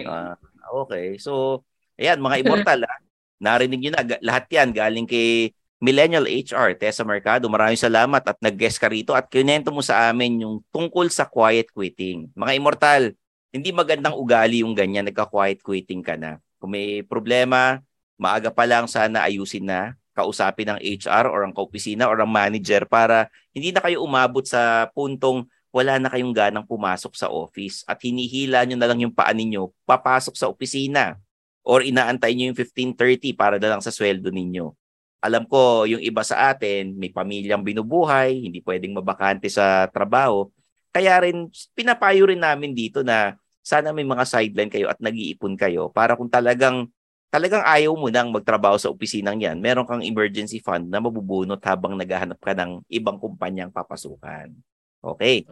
Uh, 0.04 0.36
okay. 0.84 1.16
So, 1.16 1.64
ayan, 1.96 2.20
mga 2.20 2.44
immortal, 2.44 2.84
ah. 2.84 3.03
Narinig 3.38 3.80
nyo 3.80 3.90
na, 3.94 4.02
lahat 4.22 4.44
yan 4.50 4.70
galing 4.70 5.06
kay 5.08 5.52
Millennial 5.84 6.24
HR, 6.24 6.80
Tessa 6.80 7.04
Mercado. 7.04 7.44
Maraming 7.50 7.76
salamat 7.76 8.24
at 8.24 8.38
nag-guest 8.40 8.80
ka 8.80 8.88
rito 8.88 9.12
at 9.12 9.28
kinento 9.28 9.68
mo 9.68 9.84
sa 9.84 10.08
amin 10.08 10.40
yung 10.40 10.64
tungkol 10.72 11.12
sa 11.12 11.28
quiet 11.28 11.68
quitting. 11.68 12.32
Mga 12.32 12.52
immortal, 12.56 13.02
hindi 13.52 13.68
magandang 13.68 14.16
ugali 14.16 14.64
yung 14.64 14.72
ganyan, 14.72 15.04
nagka-quiet 15.04 15.60
quitting 15.60 16.00
ka 16.00 16.16
na. 16.16 16.40
Kung 16.56 16.72
may 16.72 17.04
problema, 17.04 17.84
maaga 18.16 18.48
pa 18.48 18.64
lang 18.64 18.88
sana 18.88 19.28
ayusin 19.28 19.68
na 19.68 19.92
kausapin 20.14 20.70
ng 20.70 20.80
HR 20.80 21.26
or 21.26 21.42
ang 21.42 21.52
kaopisina 21.52 22.06
or 22.06 22.16
ang 22.22 22.30
manager 22.30 22.86
para 22.86 23.28
hindi 23.50 23.74
na 23.74 23.82
kayo 23.82 24.00
umabot 24.00 24.46
sa 24.46 24.88
puntong 24.94 25.44
wala 25.74 25.98
na 25.98 26.06
kayong 26.06 26.30
ganang 26.30 26.62
pumasok 26.62 27.18
sa 27.18 27.26
office 27.26 27.82
at 27.90 27.98
hinihila 27.98 28.62
nyo 28.62 28.78
na 28.78 28.86
lang 28.86 29.02
yung 29.02 29.10
paa 29.10 29.34
ninyo 29.34 29.74
papasok 29.82 30.38
sa 30.38 30.46
opisina 30.46 31.18
or 31.64 31.80
inaantay 31.80 32.36
nyo 32.36 32.52
yung 32.52 32.58
15.30 32.60 33.32
para 33.34 33.56
na 33.56 33.74
lang 33.74 33.82
sa 33.82 33.90
sweldo 33.90 34.28
ninyo. 34.28 34.70
Alam 35.24 35.48
ko, 35.48 35.88
yung 35.88 36.04
iba 36.04 36.20
sa 36.20 36.52
atin, 36.52 36.92
may 37.00 37.08
pamilyang 37.08 37.64
binubuhay, 37.64 38.44
hindi 38.44 38.60
pwedeng 38.60 39.00
mabakante 39.00 39.48
sa 39.48 39.88
trabaho. 39.88 40.52
Kaya 40.92 41.24
rin, 41.24 41.48
pinapayo 41.72 42.28
rin 42.28 42.44
namin 42.44 42.76
dito 42.76 43.00
na 43.00 43.40
sana 43.64 43.96
may 43.96 44.04
mga 44.04 44.28
sideline 44.28 44.68
kayo 44.68 44.92
at 44.92 45.00
nag-iipon 45.00 45.56
kayo 45.56 45.88
para 45.88 46.12
kung 46.12 46.28
talagang 46.28 46.84
talagang 47.32 47.66
ayaw 47.66 47.98
mo 47.98 48.12
nang 48.14 48.30
magtrabaho 48.30 48.78
sa 48.78 48.94
opisinang 48.94 49.42
yan, 49.42 49.58
meron 49.58 49.82
kang 49.82 50.06
emergency 50.06 50.62
fund 50.62 50.86
na 50.86 51.02
mabubunot 51.02 51.58
habang 51.66 51.98
naghahanap 51.98 52.38
ka 52.38 52.54
ng 52.54 52.86
ibang 52.86 53.18
kumpanyang 53.18 53.74
papasukan. 53.74 54.54
Okay. 55.02 55.42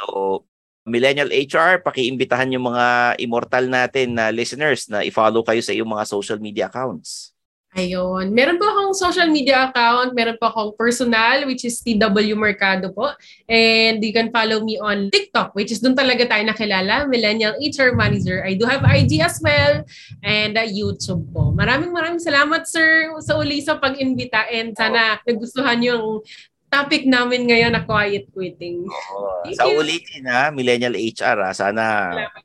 So, 0.00 0.48
Millennial 0.86 1.32
HR, 1.32 1.84
pakiimbitahan 1.84 2.52
yung 2.54 2.70
mga 2.70 3.16
immortal 3.20 3.66
natin 3.66 4.16
na 4.16 4.30
listeners 4.32 4.88
na 4.88 5.04
i-follow 5.04 5.44
kayo 5.44 5.60
sa 5.60 5.74
iyong 5.74 5.88
mga 5.88 6.04
social 6.08 6.38
media 6.38 6.70
accounts. 6.70 7.38
Ayun. 7.76 8.32
Meron 8.32 8.56
po 8.56 8.64
akong 8.64 8.96
social 8.96 9.28
media 9.28 9.68
account. 9.68 10.16
Meron 10.16 10.40
po 10.40 10.48
akong 10.48 10.72
personal, 10.72 11.44
which 11.44 11.68
is 11.68 11.84
TW 11.84 12.32
Mercado 12.32 12.88
po. 12.88 13.12
And 13.44 14.00
you 14.00 14.10
can 14.16 14.32
follow 14.32 14.64
me 14.64 14.80
on 14.80 15.12
TikTok, 15.12 15.52
which 15.52 15.68
is 15.68 15.84
doon 15.84 15.92
talaga 15.92 16.24
tayo 16.24 16.48
nakilala, 16.48 17.04
Millennial 17.04 17.60
HR 17.60 17.92
Manager. 17.92 18.40
I 18.40 18.56
do 18.56 18.64
have 18.64 18.88
IG 18.88 19.20
as 19.20 19.36
well 19.44 19.84
and 20.24 20.56
uh, 20.56 20.64
YouTube 20.64 21.28
po. 21.28 21.52
Maraming 21.52 21.92
maraming 21.92 22.24
salamat, 22.24 22.64
sir, 22.64 23.12
sa 23.20 23.36
uli 23.36 23.60
sa 23.60 23.76
pag-imbita 23.76 24.48
and 24.48 24.72
sana 24.72 25.20
nagustuhan 25.28 25.78
yung 25.84 26.24
topic 26.68 27.08
namin 27.08 27.48
ngayon 27.48 27.72
na 27.72 27.82
quiet 27.84 28.28
quitting. 28.32 28.84
Oh, 28.88 29.44
sa 29.58 29.68
ulitin 29.68 30.28
ha, 30.28 30.52
Millennial 30.52 30.94
HR 30.94 31.48
ha. 31.48 31.50
Sana 31.56 31.84
salamat. 32.12 32.42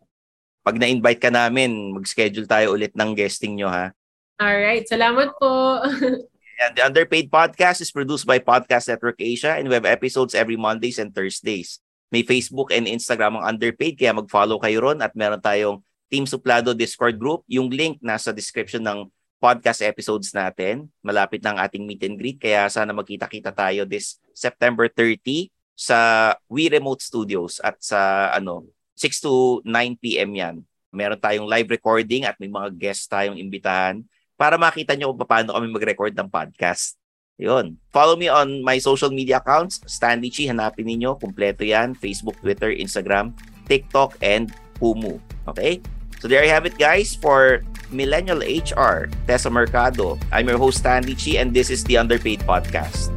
pag 0.64 0.76
na-invite 0.80 1.22
ka 1.22 1.32
namin, 1.32 1.92
mag-schedule 1.92 2.48
tayo 2.48 2.72
ulit 2.76 2.96
ng 2.96 3.12
guesting 3.14 3.60
nyo 3.60 3.68
ha. 3.68 3.92
All 4.40 4.58
right. 4.60 4.88
Salamat 4.88 5.36
po. 5.38 5.84
and 6.64 6.74
the 6.76 6.84
Underpaid 6.84 7.28
Podcast 7.28 7.84
is 7.84 7.92
produced 7.92 8.24
by 8.24 8.40
Podcast 8.40 8.88
Network 8.88 9.20
Asia 9.20 9.60
and 9.60 9.68
we 9.68 9.76
have 9.76 9.88
episodes 9.88 10.34
every 10.34 10.56
Mondays 10.56 10.98
and 10.98 11.12
Thursdays. 11.12 11.84
May 12.14 12.24
Facebook 12.24 12.72
and 12.72 12.88
Instagram 12.88 13.42
ang 13.42 13.58
Underpaid 13.58 14.00
kaya 14.00 14.16
mag-follow 14.16 14.62
kayo 14.62 14.86
ron 14.88 15.04
at 15.04 15.12
meron 15.18 15.42
tayong 15.42 15.82
Team 16.08 16.30
Suplado 16.30 16.72
Discord 16.78 17.18
group. 17.18 17.42
Yung 17.50 17.74
link 17.74 18.00
nasa 18.00 18.30
description 18.30 18.86
ng 18.86 19.10
podcast 19.44 19.84
episodes 19.84 20.32
natin. 20.32 20.88
Malapit 21.04 21.44
ang 21.44 21.60
ating 21.60 21.84
meet 21.84 22.00
and 22.08 22.16
greet 22.16 22.40
kaya 22.40 22.72
sana 22.72 22.96
magkita-kita 22.96 23.52
tayo 23.52 23.84
this 23.84 24.16
September 24.32 24.88
30 24.88 25.52
sa 25.76 26.32
We 26.48 26.72
Remote 26.72 27.04
Studios 27.04 27.60
at 27.60 27.76
sa 27.84 28.32
ano 28.32 28.72
6 28.96 29.20
to 29.20 29.60
9 29.68 30.00
p.m. 30.00 30.32
yan. 30.32 30.56
Meron 30.96 31.20
tayong 31.20 31.44
live 31.44 31.68
recording 31.68 32.24
at 32.24 32.40
may 32.40 32.48
mga 32.48 32.72
guests 32.80 33.04
tayong 33.12 33.36
imbitahan 33.36 34.00
para 34.40 34.56
makita 34.56 34.96
nyo 34.96 35.12
kung 35.12 35.28
paano 35.28 35.52
kami 35.52 35.68
mag-record 35.68 36.16
ng 36.16 36.32
podcast. 36.32 36.96
Yun. 37.36 37.76
Follow 37.90 38.16
me 38.16 38.30
on 38.30 38.62
my 38.62 38.78
social 38.78 39.10
media 39.10 39.42
accounts. 39.42 39.82
Stanley 39.90 40.30
Chi, 40.30 40.46
hanapin 40.46 40.86
ninyo. 40.86 41.18
Kompleto 41.18 41.66
yan. 41.66 41.98
Facebook, 41.98 42.38
Twitter, 42.40 42.70
Instagram, 42.70 43.34
TikTok, 43.66 44.16
and 44.22 44.54
Humu. 44.78 45.18
Okay? 45.50 45.82
So 46.22 46.30
there 46.30 46.46
you 46.46 46.54
have 46.54 46.70
it, 46.70 46.78
guys, 46.78 47.18
for 47.18 47.66
Millennial 47.94 48.42
HR, 48.42 49.08
Tessa 49.28 49.50
Mercado. 49.50 50.20
I'm 50.32 50.50
your 50.50 50.58
host, 50.58 50.80
Stanley 50.80 51.16
Chi, 51.16 51.38
and 51.38 51.54
this 51.54 51.70
is 51.70 51.84
the 51.84 51.98
Underpaid 51.98 52.42
Podcast. 52.42 53.14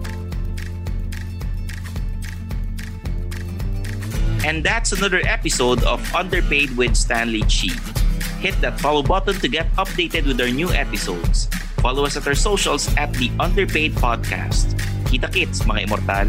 And 4.44 4.62
that's 4.62 4.92
another 4.92 5.20
episode 5.26 5.82
of 5.82 5.98
Underpaid 6.14 6.76
with 6.76 6.94
Stanley 6.94 7.42
Chi. 7.50 7.74
hit 8.38 8.54
that 8.60 8.78
follow 8.78 9.02
button 9.02 9.34
to 9.40 9.48
get 9.48 9.66
updated 9.74 10.26
with 10.26 10.40
our 10.40 10.48
new 10.48 10.70
episodes. 10.70 11.48
Follow 11.82 12.04
us 12.04 12.16
at 12.16 12.26
our 12.26 12.34
socials 12.34 12.86
at 12.96 13.12
the 13.14 13.30
Underpaid 13.40 13.94
Podcast. 13.98 14.76
Kita 15.10 15.26
kits, 15.32 15.66
mga 15.66 15.90
immortal. 15.90 16.28